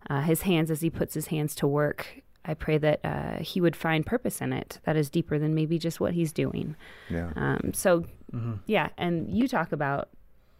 Uh, 0.09 0.21
his 0.21 0.43
hands, 0.43 0.71
as 0.71 0.81
he 0.81 0.89
puts 0.89 1.13
his 1.13 1.27
hands 1.27 1.53
to 1.55 1.67
work, 1.67 2.21
I 2.43 2.53
pray 2.55 2.77
that 2.79 2.99
uh, 3.03 3.37
he 3.39 3.61
would 3.61 3.75
find 3.75 4.03
purpose 4.05 4.41
in 4.41 4.51
it 4.51 4.79
that 4.83 4.95
is 4.95 5.09
deeper 5.11 5.37
than 5.37 5.53
maybe 5.53 5.77
just 5.77 5.99
what 5.99 6.13
he's 6.13 6.33
doing. 6.33 6.75
Yeah. 7.09 7.31
Um, 7.35 7.71
so, 7.73 8.05
yeah. 8.65 8.89
And 8.97 9.29
you 9.29 9.47
talk 9.47 9.71
about 9.71 10.09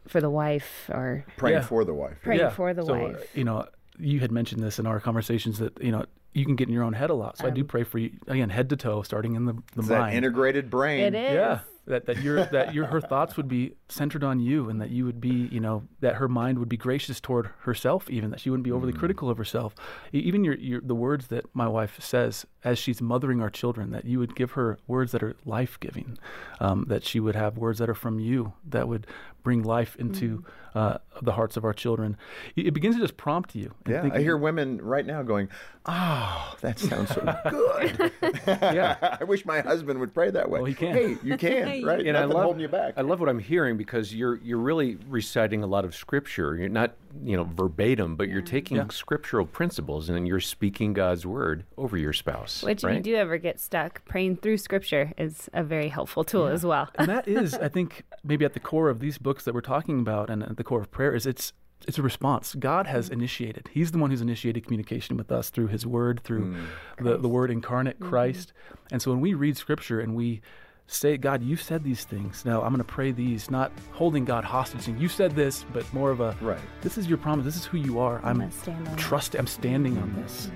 for 0.07 0.21
the 0.21 0.29
wife 0.29 0.89
or 0.93 1.25
Praying 1.37 1.57
Yeah. 1.57 1.63
for 1.63 1.83
the 1.85 1.93
wife. 1.93 2.17
praying 2.21 2.51
for 2.51 2.73
the 2.73 2.83
so, 2.85 2.93
uh, 2.93 2.99
wife. 2.99 3.35
You 3.35 3.43
know, 3.45 3.65
you 4.01 4.19
had 4.19 4.31
mentioned 4.31 4.63
this 4.63 4.79
in 4.79 4.85
our 4.85 4.99
conversations 4.99 5.59
that 5.59 5.81
you 5.81 5.91
know 5.91 6.05
you 6.33 6.45
can 6.45 6.55
get 6.55 6.67
in 6.67 6.73
your 6.73 6.83
own 6.83 6.93
head 6.93 7.09
a 7.09 7.13
lot. 7.13 7.37
So 7.37 7.47
I 7.47 7.49
do 7.49 7.61
um, 7.61 7.67
pray 7.67 7.83
for 7.83 7.97
you 7.99 8.11
again, 8.27 8.49
head 8.49 8.69
to 8.69 8.75
toe, 8.75 9.01
starting 9.03 9.35
in 9.35 9.45
the 9.45 9.53
the 9.53 9.79
It's 9.79 9.87
that 9.89 9.99
mind. 9.99 10.17
integrated 10.17 10.69
brain. 10.69 11.13
It 11.13 11.15
is. 11.15 11.33
Yeah, 11.33 11.59
that 11.87 12.05
that 12.05 12.21
your 12.21 12.45
that 12.45 12.73
your 12.73 12.85
her 12.85 13.01
thoughts 13.01 13.35
would 13.37 13.47
be 13.47 13.73
centered 13.89 14.23
on 14.23 14.39
you, 14.39 14.69
and 14.69 14.81
that 14.81 14.89
you 14.91 15.05
would 15.05 15.19
be, 15.19 15.49
you 15.51 15.59
know, 15.59 15.83
that 15.99 16.15
her 16.15 16.27
mind 16.27 16.59
would 16.59 16.69
be 16.69 16.77
gracious 16.77 17.19
toward 17.19 17.49
herself, 17.61 18.09
even 18.09 18.29
that 18.31 18.39
she 18.39 18.49
wouldn't 18.49 18.63
be 18.63 18.71
overly 18.71 18.93
mm. 18.93 18.99
critical 18.99 19.29
of 19.29 19.37
herself. 19.37 19.75
E- 20.13 20.19
Even 20.19 20.43
your, 20.43 20.55
your 20.55 20.81
the 20.81 20.95
words 20.95 21.27
that 21.27 21.45
my 21.53 21.67
wife 21.67 21.99
says 21.99 22.45
as 22.63 22.79
she's 22.79 23.01
mothering 23.01 23.41
our 23.41 23.49
children, 23.49 23.91
that 23.91 24.05
you 24.05 24.19
would 24.19 24.35
give 24.35 24.51
her 24.51 24.77
words 24.87 25.11
that 25.11 25.23
are 25.23 25.35
life 25.45 25.79
giving, 25.79 26.17
um, 26.59 26.85
that 26.87 27.03
she 27.03 27.19
would 27.19 27.35
have 27.35 27.57
words 27.57 27.79
that 27.79 27.89
are 27.89 27.95
from 27.95 28.19
you 28.19 28.53
that 28.67 28.87
would 28.87 29.05
bring 29.43 29.63
life 29.63 29.95
into 29.97 30.39
mm. 30.39 30.45
Uh, 30.75 30.97
the 31.21 31.33
hearts 31.33 31.57
of 31.57 31.65
our 31.65 31.73
children. 31.73 32.17
It, 32.55 32.67
it 32.67 32.71
begins 32.71 32.95
to 32.95 33.01
just 33.01 33.17
prompt 33.17 33.55
you. 33.55 33.73
and 33.85 33.93
Yeah, 33.93 34.01
think- 34.03 34.13
I 34.15 34.19
hear 34.19 34.37
women 34.37 34.81
right 34.81 35.05
now 35.05 35.21
going, 35.23 35.49
"Oh, 35.85 36.55
that 36.61 36.79
sounds 36.79 37.09
so 37.09 37.21
good." 37.49 38.11
Yeah. 38.47 39.17
I 39.21 39.23
wish 39.23 39.45
my 39.45 39.61
husband 39.61 39.99
would 39.99 40.13
pray 40.13 40.29
that 40.31 40.49
way. 40.49 40.59
Well, 40.59 40.65
he 40.65 40.73
can. 40.73 40.93
Hey, 40.93 41.17
you 41.23 41.37
can, 41.37 41.83
right? 41.83 42.05
And 42.05 42.17
I 42.17 42.21
Nothing 42.21 42.35
love, 42.35 42.43
holding 42.43 42.61
you 42.61 42.67
back. 42.67 42.93
I 42.97 43.01
love 43.01 43.19
what 43.19 43.29
I'm 43.29 43.39
hearing 43.39 43.77
because 43.77 44.13
you're 44.13 44.37
you're 44.37 44.57
really 44.59 44.97
reciting 45.09 45.63
a 45.63 45.67
lot 45.67 45.85
of 45.85 45.93
scripture. 45.95 46.55
You're 46.55 46.69
not 46.69 46.95
you 47.23 47.35
know 47.35 47.43
verbatim, 47.43 48.15
but 48.15 48.29
you're 48.29 48.41
taking 48.41 48.89
scriptural 48.89 49.45
principles 49.45 50.09
and 50.09 50.27
you're 50.27 50.39
speaking 50.39 50.93
God's 50.93 51.25
word 51.25 51.65
over 51.77 51.97
your 51.97 52.13
spouse. 52.13 52.63
Which, 52.63 52.83
right? 52.83 52.91
if 52.91 52.97
you 53.05 53.13
do 53.13 53.15
ever 53.17 53.37
get 53.37 53.59
stuck, 53.59 54.03
praying 54.05 54.37
through 54.37 54.57
scripture 54.57 55.11
is 55.17 55.49
a 55.53 55.63
very 55.63 55.89
helpful 55.89 56.23
tool 56.23 56.47
as 56.47 56.65
well. 56.65 56.89
and 56.95 57.09
that 57.09 57.27
is, 57.27 57.53
I 57.55 57.67
think, 57.69 58.03
maybe 58.23 58.45
at 58.45 58.53
the 58.53 58.59
core 58.59 58.89
of 58.89 58.99
these 58.99 59.17
books 59.17 59.45
that 59.45 59.53
we're 59.53 59.61
talking 59.61 59.99
about, 59.99 60.29
and 60.29 60.43
at 60.43 60.57
the 60.61 60.67
core 60.67 60.81
of 60.81 60.91
prayer 60.91 61.13
is 61.15 61.25
it's 61.25 61.53
it's 61.87 61.97
a 61.97 62.03
response. 62.03 62.53
God 62.53 62.85
has 62.85 63.09
mm. 63.09 63.13
initiated. 63.13 63.69
He's 63.73 63.91
the 63.91 63.97
one 63.97 64.11
who's 64.11 64.21
initiated 64.21 64.63
communication 64.63 65.17
with 65.17 65.31
us 65.31 65.49
through 65.49 65.67
His 65.67 65.85
Word, 65.85 66.21
through 66.23 66.53
mm. 66.53 66.65
the 67.03 67.17
the 67.17 67.27
Word 67.27 67.49
incarnate, 67.49 67.99
mm-hmm. 67.99 68.09
Christ. 68.09 68.53
And 68.91 69.01
so 69.01 69.09
when 69.11 69.19
we 69.19 69.33
read 69.33 69.57
Scripture 69.57 69.99
and 69.99 70.15
we 70.15 70.41
say, 70.85 71.17
God, 71.17 71.41
you 71.41 71.55
said 71.55 71.83
these 71.83 72.03
things. 72.03 72.45
Now 72.45 72.61
I'm 72.61 72.69
going 72.69 72.77
to 72.77 72.83
pray 72.83 73.11
these, 73.11 73.49
not 73.49 73.71
holding 73.93 74.25
God 74.25 74.43
hostage. 74.43 74.81
saying, 74.81 74.99
You 74.99 75.07
said 75.07 75.35
this, 75.35 75.65
but 75.73 75.91
more 75.93 76.11
of 76.11 76.19
a 76.19 76.37
Right. 76.41 76.59
This 76.81 76.97
is 76.97 77.07
your 77.07 77.17
promise. 77.17 77.45
This 77.45 77.55
is 77.55 77.65
who 77.65 77.77
you 77.77 77.99
are. 77.99 78.19
I'm 78.23 78.39
gonna 78.39 78.51
stand 78.51 78.97
trust. 78.97 79.35
I'm 79.35 79.47
standing 79.47 79.97
on 79.97 80.09
mm-hmm. 80.09 80.21
this. 80.21 80.51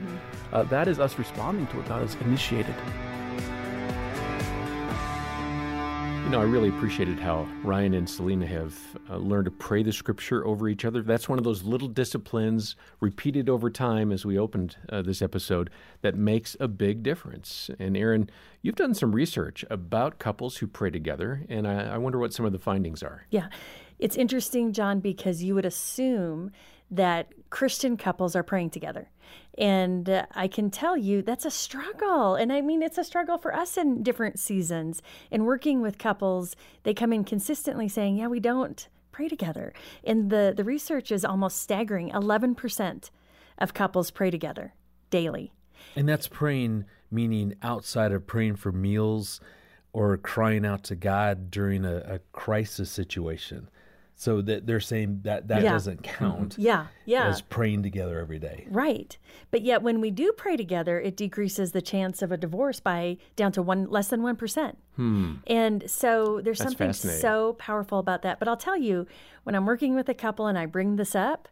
Uh, 0.54 0.63
that 0.63 0.88
is 0.88 1.00
us 1.00 1.18
responding 1.18 1.65
to 1.68 1.78
what 1.78 1.88
God 1.88 2.02
has 2.02 2.15
initiated. 2.15 2.76
You 6.26 6.32
know, 6.32 6.42
I 6.42 6.46
really 6.46 6.70
appreciated 6.70 7.20
how 7.20 7.48
Ryan 7.64 7.94
and 7.94 8.10
Selena 8.10 8.48
have 8.48 8.76
uh, 9.12 9.18
learned 9.18 9.46
to 9.46 9.52
pray 9.52 9.84
the 9.84 9.94
scripture 9.94 10.44
over 10.44 10.68
each 10.68 10.84
other. 10.84 11.04
That's 11.04 11.30
one 11.30 11.38
of 11.38 11.44
those 11.44 11.62
little 11.62 11.88
disciplines 11.88 12.76
repeated 13.00 13.48
over 13.48 13.70
time 13.70 14.12
as 14.12 14.26
we 14.26 14.40
opened 14.40 14.76
uh, 14.90 15.04
this 15.04 15.22
episode 15.22 15.70
that 16.02 16.16
makes 16.16 16.58
a 16.60 16.68
big 16.68 17.04
difference. 17.04 17.70
And 17.78 17.96
Erin, 17.96 18.32
you've 18.64 18.76
done 18.76 18.96
some 18.96 19.14
research 19.14 19.64
about 19.70 20.18
couples 20.18 20.58
who 20.58 20.66
pray 20.66 20.90
together, 20.90 21.44
and 21.48 21.68
I, 21.68 21.94
I 21.94 21.98
wonder 22.00 22.18
what 22.18 22.34
some 22.34 22.44
of 22.44 22.54
the 22.54 22.60
findings 22.60 23.04
are. 23.04 23.28
Yeah. 23.30 23.50
It's 24.00 24.16
interesting, 24.16 24.74
John, 24.74 25.02
because 25.02 25.44
you 25.44 25.54
would 25.54 25.64
assume 25.64 26.50
that 26.90 27.28
Christian 27.56 27.96
couples 27.96 28.36
are 28.36 28.44
praying 28.44 28.72
together. 28.72 29.10
And 29.58 30.10
uh, 30.10 30.26
I 30.34 30.50
can 30.50 30.70
tell 30.70 30.98
you 30.98 31.22
that's 31.22 31.46
a 31.46 31.50
struggle. 31.50 32.36
And 32.36 32.52
I 32.52 32.60
mean, 32.60 32.84
it's 32.84 32.98
a 32.98 33.04
struggle 33.06 33.38
for 33.38 33.56
us 33.56 33.78
in 33.78 34.04
different 34.04 34.39
seasons. 34.39 35.02
And 35.32 35.46
working 35.46 35.82
with 35.82 35.98
couples, 35.98 36.58
they 36.84 36.94
come 36.94 37.13
in 37.13 37.24
consistently 37.24 37.88
saying, 37.88 38.18
Yeah, 38.18 38.28
we 38.28 38.41
don't 38.41 38.86
pray 39.13 39.30
together. 39.30 39.72
And 40.04 40.30
the, 40.30 40.54
the 40.54 40.65
research 40.65 41.13
is 41.13 41.24
almost 41.24 41.62
staggering 41.62 42.10
11% 42.10 43.10
of 43.58 43.74
couples 43.74 44.12
pray 44.12 44.30
together 44.30 44.74
daily. 45.10 45.54
And 45.96 46.10
that's 46.10 46.28
praying, 46.28 46.84
meaning 47.10 47.56
outside 47.63 48.12
of 48.12 48.28
praying 48.28 48.58
for 48.58 48.74
meals 48.74 49.39
or 49.94 50.18
crying 50.18 50.65
out 50.65 50.84
to 50.84 50.96
God 50.98 51.52
during 51.52 51.86
a, 51.86 52.00
a 52.00 52.20
crisis 52.34 52.91
situation. 52.91 53.70
So 54.17 54.41
that 54.43 54.65
they're 54.65 54.80
saying 54.80 55.21
that 55.23 55.49
that 55.49 55.62
Yeah. 55.62 55.73
doesn't 55.73 56.01
mm-hmm. 56.01 56.15
count 56.25 56.56
Yeah, 56.58 56.88
yeah. 57.06 57.28
as 57.28 57.41
praying 57.41 57.84
together 57.84 58.17
every 58.19 58.39
day. 58.39 58.65
Right. 58.69 59.17
But 59.51 59.62
yet 59.62 59.82
when 59.82 59.99
we 59.99 60.10
do 60.10 60.32
pray 60.32 60.56
together, 60.56 60.99
it 61.01 61.17
decreases 61.17 61.73
the 61.73 61.82
chance 61.82 62.21
of 62.21 62.32
a 62.32 62.38
divorce 62.38 62.80
by 62.80 63.17
down 63.36 63.51
to 63.54 63.62
one 63.62 63.89
less 63.89 64.08
than 64.08 64.21
1%. 64.21 64.75
Hmm. 64.95 65.34
And 65.47 65.89
so 65.89 66.39
there's 66.41 66.60
That's 66.60 66.78
something 66.78 66.93
so 66.93 67.54
powerful 67.54 67.99
about 67.99 68.21
that. 68.21 68.39
But 68.39 68.47
I'll 68.47 68.56
tell 68.56 68.78
you, 68.78 69.06
when 69.43 69.54
I'm 69.54 69.65
working 69.65 69.95
with 69.95 70.08
a 70.08 70.13
couple 70.13 70.47
and 70.47 70.58
I 70.58 70.65
bring 70.65 70.95
this 70.95 71.13
up, 71.13 71.49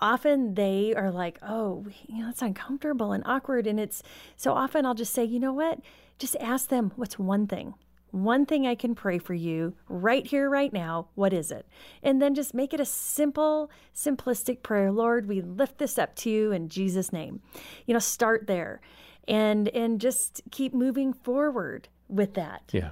often 0.00 0.54
they 0.54 0.94
are 0.94 1.10
like, 1.10 1.38
"Oh, 1.42 1.84
you 2.06 2.22
know, 2.22 2.28
it's 2.30 2.42
uncomfortable 2.42 3.12
and 3.12 3.22
awkward." 3.26 3.66
And 3.66 3.78
it's 3.80 4.02
so 4.36 4.52
often 4.52 4.86
I'll 4.86 4.94
just 4.94 5.12
say, 5.12 5.24
"You 5.24 5.40
know 5.40 5.52
what? 5.52 5.80
Just 6.18 6.36
ask 6.40 6.68
them 6.68 6.92
what's 6.96 7.18
one 7.18 7.46
thing 7.48 7.74
one 8.12 8.46
thing 8.46 8.66
I 8.66 8.74
can 8.74 8.94
pray 8.94 9.18
for 9.18 9.34
you 9.34 9.74
right 9.88 10.26
here, 10.26 10.48
right 10.48 10.72
now. 10.72 11.08
What 11.14 11.32
is 11.32 11.50
it? 11.50 11.66
And 12.02 12.22
then 12.22 12.34
just 12.34 12.54
make 12.54 12.72
it 12.72 12.80
a 12.80 12.84
simple, 12.84 13.70
simplistic 13.94 14.62
prayer. 14.62 14.92
Lord, 14.92 15.26
we 15.26 15.40
lift 15.40 15.78
this 15.78 15.98
up 15.98 16.14
to 16.16 16.30
you 16.30 16.52
in 16.52 16.68
Jesus' 16.68 17.12
name. 17.12 17.40
You 17.86 17.94
know, 17.94 18.00
start 18.00 18.46
there 18.46 18.80
and 19.28 19.68
and 19.68 20.00
just 20.00 20.42
keep 20.50 20.74
moving 20.74 21.12
forward 21.12 21.88
with 22.08 22.34
that. 22.34 22.62
Yeah. 22.72 22.90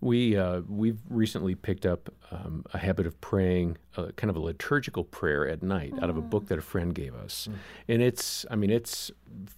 We 0.00 0.36
uh, 0.36 0.62
we've 0.68 1.00
recently 1.08 1.54
picked 1.54 1.86
up 1.86 2.10
um, 2.30 2.64
a 2.72 2.78
habit 2.78 3.06
of 3.06 3.20
praying 3.20 3.78
uh, 3.96 4.08
kind 4.16 4.30
of 4.30 4.36
a 4.36 4.40
liturgical 4.40 5.04
prayer 5.04 5.48
at 5.48 5.62
night 5.62 5.94
out 6.02 6.10
of 6.10 6.16
a 6.16 6.22
book 6.22 6.46
that 6.48 6.58
a 6.58 6.62
friend 6.62 6.94
gave 6.94 7.14
us, 7.14 7.48
and 7.88 8.02
it's 8.02 8.44
I 8.50 8.56
mean 8.56 8.70
it's 8.70 9.10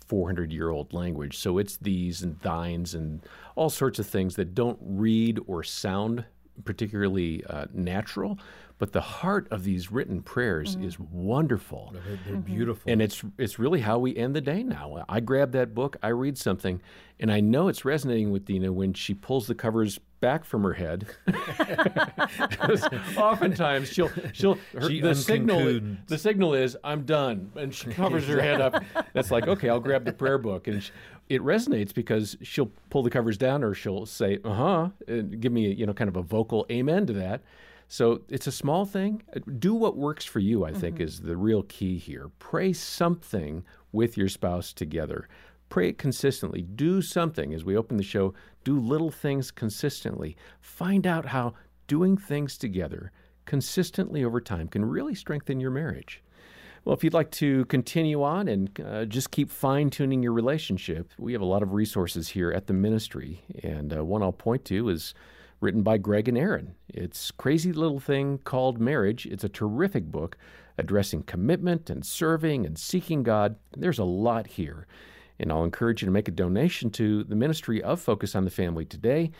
400 0.06 0.52
year 0.52 0.70
old 0.70 0.92
language, 0.92 1.38
so 1.38 1.58
it's 1.58 1.76
these 1.78 2.22
and 2.22 2.40
thines 2.40 2.94
and 2.94 3.22
all 3.54 3.70
sorts 3.70 3.98
of 3.98 4.06
things 4.06 4.36
that 4.36 4.54
don't 4.54 4.78
read 4.80 5.40
or 5.46 5.62
sound 5.62 6.24
particularly 6.64 7.44
uh, 7.46 7.66
natural, 7.72 8.38
but 8.78 8.92
the 8.92 9.00
heart 9.00 9.48
of 9.50 9.64
these 9.64 9.90
written 9.90 10.22
prayers 10.22 10.76
is 10.76 10.98
wonderful. 10.98 11.92
They're, 11.92 12.18
they're 12.26 12.36
beautiful. 12.36 12.90
And 12.92 13.00
it's 13.00 13.22
it's 13.38 13.58
really 13.58 13.80
how 13.80 13.98
we 13.98 14.14
end 14.16 14.36
the 14.36 14.40
day 14.40 14.62
now. 14.62 15.04
I 15.08 15.20
grab 15.20 15.52
that 15.52 15.74
book, 15.74 15.96
I 16.02 16.08
read 16.08 16.36
something, 16.36 16.80
and 17.18 17.32
I 17.32 17.40
know 17.40 17.68
it's 17.68 17.84
resonating 17.84 18.30
with 18.30 18.44
Dena 18.44 18.72
when 18.72 18.92
she 18.92 19.14
pulls 19.14 19.46
the 19.46 19.54
covers 19.54 19.98
back 20.20 20.44
from 20.44 20.62
her 20.64 20.74
head. 20.74 21.06
oftentimes 23.16 23.88
she'll 23.88 24.10
she'll 24.32 24.58
her, 24.72 24.88
She 24.88 25.00
the 25.00 25.14
signal 25.14 25.80
the 26.06 26.18
signal 26.18 26.54
is 26.54 26.76
I'm 26.84 27.04
done, 27.04 27.52
and 27.56 27.74
she 27.74 27.90
covers 27.90 28.26
her 28.26 28.40
head 28.40 28.60
up. 28.60 28.82
That's 29.12 29.30
like 29.30 29.46
okay, 29.46 29.68
I'll 29.68 29.80
grab 29.80 30.04
the 30.04 30.12
prayer 30.12 30.38
book, 30.38 30.68
and 30.68 30.82
sh 30.82 30.90
it 31.28 31.40
resonates 31.42 31.92
because 31.92 32.36
she'll 32.42 32.70
pull 32.88 33.02
the 33.02 33.10
covers 33.10 33.36
down, 33.36 33.64
or 33.64 33.74
she'll 33.74 34.06
say 34.06 34.38
uh 34.44 34.54
huh, 34.54 34.88
and 35.08 35.40
give 35.40 35.52
me 35.52 35.72
you 35.72 35.86
know 35.86 35.94
kind 35.94 36.08
of 36.08 36.16
a 36.16 36.22
vocal 36.22 36.66
amen 36.70 37.06
to 37.06 37.12
that. 37.14 37.42
So 37.88 38.22
it's 38.28 38.48
a 38.48 38.52
small 38.52 38.84
thing. 38.84 39.22
Do 39.58 39.72
what 39.72 39.96
works 39.96 40.24
for 40.24 40.40
you, 40.40 40.64
I 40.64 40.72
think, 40.72 40.98
is 40.98 41.20
the 41.20 41.36
real 41.36 41.62
key 41.62 41.98
here. 41.98 42.30
Pray 42.40 42.72
something 42.72 43.64
with 43.92 44.16
your 44.16 44.28
spouse 44.28 44.72
together. 44.72 45.28
Pray 45.68 45.88
it 45.88 45.98
consistently. 45.98 46.62
Do 46.62 47.02
something. 47.02 47.52
As 47.52 47.64
we 47.64 47.76
open 47.76 47.96
the 47.96 48.02
show, 48.02 48.34
do 48.64 48.78
little 48.78 49.10
things 49.10 49.50
consistently. 49.50 50.36
Find 50.60 51.06
out 51.06 51.26
how 51.26 51.54
doing 51.86 52.16
things 52.16 52.56
together 52.58 53.12
consistently 53.44 54.24
over 54.24 54.40
time 54.40 54.68
can 54.68 54.84
really 54.84 55.14
strengthen 55.14 55.60
your 55.60 55.70
marriage. 55.70 56.22
Well, 56.84 56.94
if 56.94 57.02
you'd 57.02 57.14
like 57.14 57.32
to 57.32 57.64
continue 57.64 58.22
on 58.22 58.46
and 58.46 58.80
uh, 58.80 59.04
just 59.06 59.32
keep 59.32 59.50
fine 59.50 59.90
tuning 59.90 60.22
your 60.22 60.32
relationship, 60.32 61.10
we 61.18 61.32
have 61.32 61.42
a 61.42 61.46
lot 61.46 61.62
of 61.64 61.72
resources 61.72 62.28
here 62.28 62.52
at 62.52 62.68
the 62.68 62.72
ministry. 62.72 63.42
And 63.64 63.96
uh, 63.96 64.04
one 64.04 64.22
I'll 64.22 64.32
point 64.32 64.64
to 64.66 64.88
is 64.88 65.12
written 65.60 65.82
by 65.82 65.98
Greg 65.98 66.28
and 66.28 66.38
Erin. 66.38 66.76
It's 66.88 67.32
Crazy 67.32 67.72
Little 67.72 67.98
Thing 67.98 68.38
Called 68.38 68.80
Marriage. 68.80 69.26
It's 69.26 69.42
a 69.42 69.48
terrific 69.48 70.04
book 70.04 70.36
addressing 70.78 71.22
commitment 71.22 71.90
and 71.90 72.04
serving 72.04 72.66
and 72.66 72.78
seeking 72.78 73.22
God. 73.22 73.56
There's 73.76 73.98
a 73.98 74.04
lot 74.04 74.46
here. 74.46 74.86
And 75.38 75.52
I'll 75.52 75.64
encourage 75.64 76.02
you 76.02 76.06
to 76.06 76.12
make 76.12 76.28
a 76.28 76.32
donation 76.32 76.90
to 76.90 77.24
the 77.24 77.36
ministry 77.36 77.82
of 77.82 78.00
Focus 78.00 78.34
on 78.34 78.44
the 78.44 78.50
Family 78.50 78.84
today. 78.84 79.30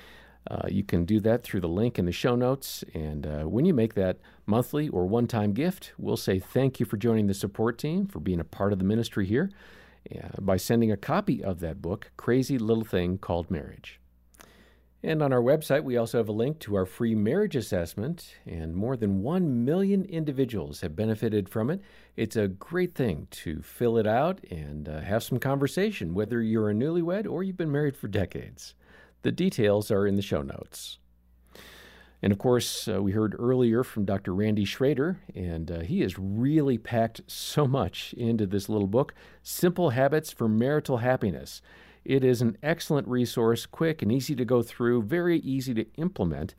Uh, 0.48 0.68
you 0.68 0.84
can 0.84 1.04
do 1.04 1.18
that 1.20 1.42
through 1.42 1.60
the 1.60 1.68
link 1.68 1.98
in 1.98 2.04
the 2.04 2.12
show 2.12 2.36
notes. 2.36 2.84
And 2.94 3.26
uh, 3.26 3.44
when 3.44 3.64
you 3.64 3.74
make 3.74 3.94
that 3.94 4.18
monthly 4.46 4.88
or 4.88 5.06
one 5.06 5.26
time 5.26 5.52
gift, 5.52 5.92
we'll 5.98 6.16
say 6.16 6.38
thank 6.38 6.78
you 6.78 6.86
for 6.86 6.96
joining 6.96 7.26
the 7.26 7.34
support 7.34 7.78
team, 7.78 8.06
for 8.06 8.20
being 8.20 8.40
a 8.40 8.44
part 8.44 8.72
of 8.72 8.78
the 8.78 8.84
ministry 8.84 9.26
here, 9.26 9.50
uh, 10.14 10.40
by 10.40 10.56
sending 10.56 10.92
a 10.92 10.96
copy 10.96 11.42
of 11.42 11.60
that 11.60 11.82
book, 11.82 12.12
Crazy 12.16 12.58
Little 12.58 12.84
Thing 12.84 13.18
Called 13.18 13.50
Marriage. 13.50 14.00
And 15.02 15.22
on 15.22 15.32
our 15.32 15.42
website, 15.42 15.84
we 15.84 15.96
also 15.96 16.18
have 16.18 16.28
a 16.28 16.32
link 16.32 16.58
to 16.60 16.74
our 16.74 16.86
free 16.86 17.14
marriage 17.14 17.54
assessment, 17.54 18.34
and 18.46 18.74
more 18.74 18.96
than 18.96 19.22
1 19.22 19.64
million 19.64 20.04
individuals 20.06 20.80
have 20.80 20.96
benefited 20.96 21.48
from 21.48 21.70
it. 21.70 21.80
It's 22.16 22.34
a 22.34 22.48
great 22.48 22.94
thing 22.94 23.28
to 23.32 23.60
fill 23.62 23.98
it 23.98 24.06
out 24.06 24.40
and 24.50 24.88
uh, 24.88 25.00
have 25.00 25.22
some 25.22 25.38
conversation, 25.38 26.14
whether 26.14 26.42
you're 26.42 26.70
a 26.70 26.74
newlywed 26.74 27.30
or 27.30 27.42
you've 27.42 27.58
been 27.58 27.70
married 27.70 27.96
for 27.96 28.08
decades. 28.08 28.74
The 29.22 29.32
details 29.32 29.90
are 29.90 30.06
in 30.06 30.16
the 30.16 30.22
show 30.22 30.42
notes. 30.42 30.98
And 32.22 32.32
of 32.32 32.38
course, 32.38 32.88
uh, 32.88 33.02
we 33.02 33.12
heard 33.12 33.36
earlier 33.38 33.84
from 33.84 34.06
Dr. 34.06 34.34
Randy 34.34 34.64
Schroeder, 34.64 35.20
and 35.34 35.70
uh, 35.70 35.80
he 35.80 36.00
has 36.00 36.18
really 36.18 36.78
packed 36.78 37.20
so 37.26 37.66
much 37.66 38.14
into 38.14 38.46
this 38.46 38.68
little 38.68 38.86
book 38.86 39.14
Simple 39.42 39.90
Habits 39.90 40.32
for 40.32 40.48
Marital 40.48 40.98
Happiness. 40.98 41.60
It 42.06 42.22
is 42.22 42.40
an 42.40 42.56
excellent 42.62 43.08
resource, 43.08 43.66
quick 43.66 44.00
and 44.00 44.12
easy 44.12 44.36
to 44.36 44.44
go 44.44 44.62
through, 44.62 45.02
very 45.02 45.40
easy 45.40 45.74
to 45.74 45.84
implement. 45.96 46.54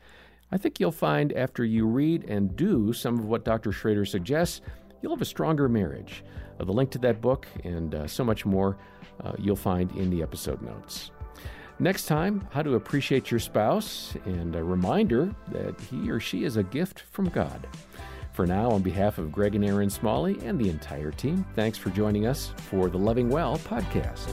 I 0.52 0.58
think 0.58 0.78
you'll 0.78 0.92
find 0.92 1.32
after 1.32 1.64
you 1.64 1.88
read 1.88 2.26
and 2.26 2.54
do 2.54 2.92
some 2.92 3.18
of 3.18 3.26
what 3.26 3.46
Dr. 3.46 3.72
Schroeder 3.72 4.04
suggests, 4.04 4.60
you'll 5.02 5.14
have 5.14 5.22
a 5.22 5.26
stronger 5.26 5.70
marriage. 5.70 6.26
Uh, 6.60 6.66
the 6.66 6.74
link 6.74 6.90
to 6.92 6.98
that 6.98 7.22
book 7.22 7.48
and 7.64 7.96
uh, 7.96 8.08
so 8.08 8.26
much 8.26 8.46
more 8.46 8.78
uh, 9.24 9.34
you'll 9.40 9.56
find 9.56 9.90
in 9.96 10.10
the 10.10 10.22
episode 10.22 10.62
notes. 10.62 11.12
Next 11.80 12.08
time, 12.08 12.46
how 12.52 12.62
to 12.62 12.76
appreciate 12.76 13.32
your 13.32 13.40
spouse, 13.40 14.16
and 14.26 14.54
a 14.54 14.64
reminder 14.64 15.34
that 15.54 15.80
he 15.80 16.12
or 16.12 16.20
she 16.20 16.44
is 16.44 16.58
a 16.58 16.64
gift 16.64 17.04
from 17.12 17.30
God. 17.30 17.68
For 18.38 18.45
now, 18.45 18.69
on 18.69 18.84
behalf 18.84 19.17
of 19.17 19.32
Greg 19.32 19.56
and 19.56 19.65
Erin 19.65 19.89
Smalley 19.89 20.38
and 20.43 20.60
the 20.60 20.69
entire 20.69 21.10
team, 21.10 21.43
thanks 21.56 21.76
for 21.76 21.89
joining 21.89 22.28
us 22.28 22.54
for 22.58 22.88
the 22.88 22.95
Loving 23.00 23.32
Well 23.32 23.58
podcast. 23.58 24.28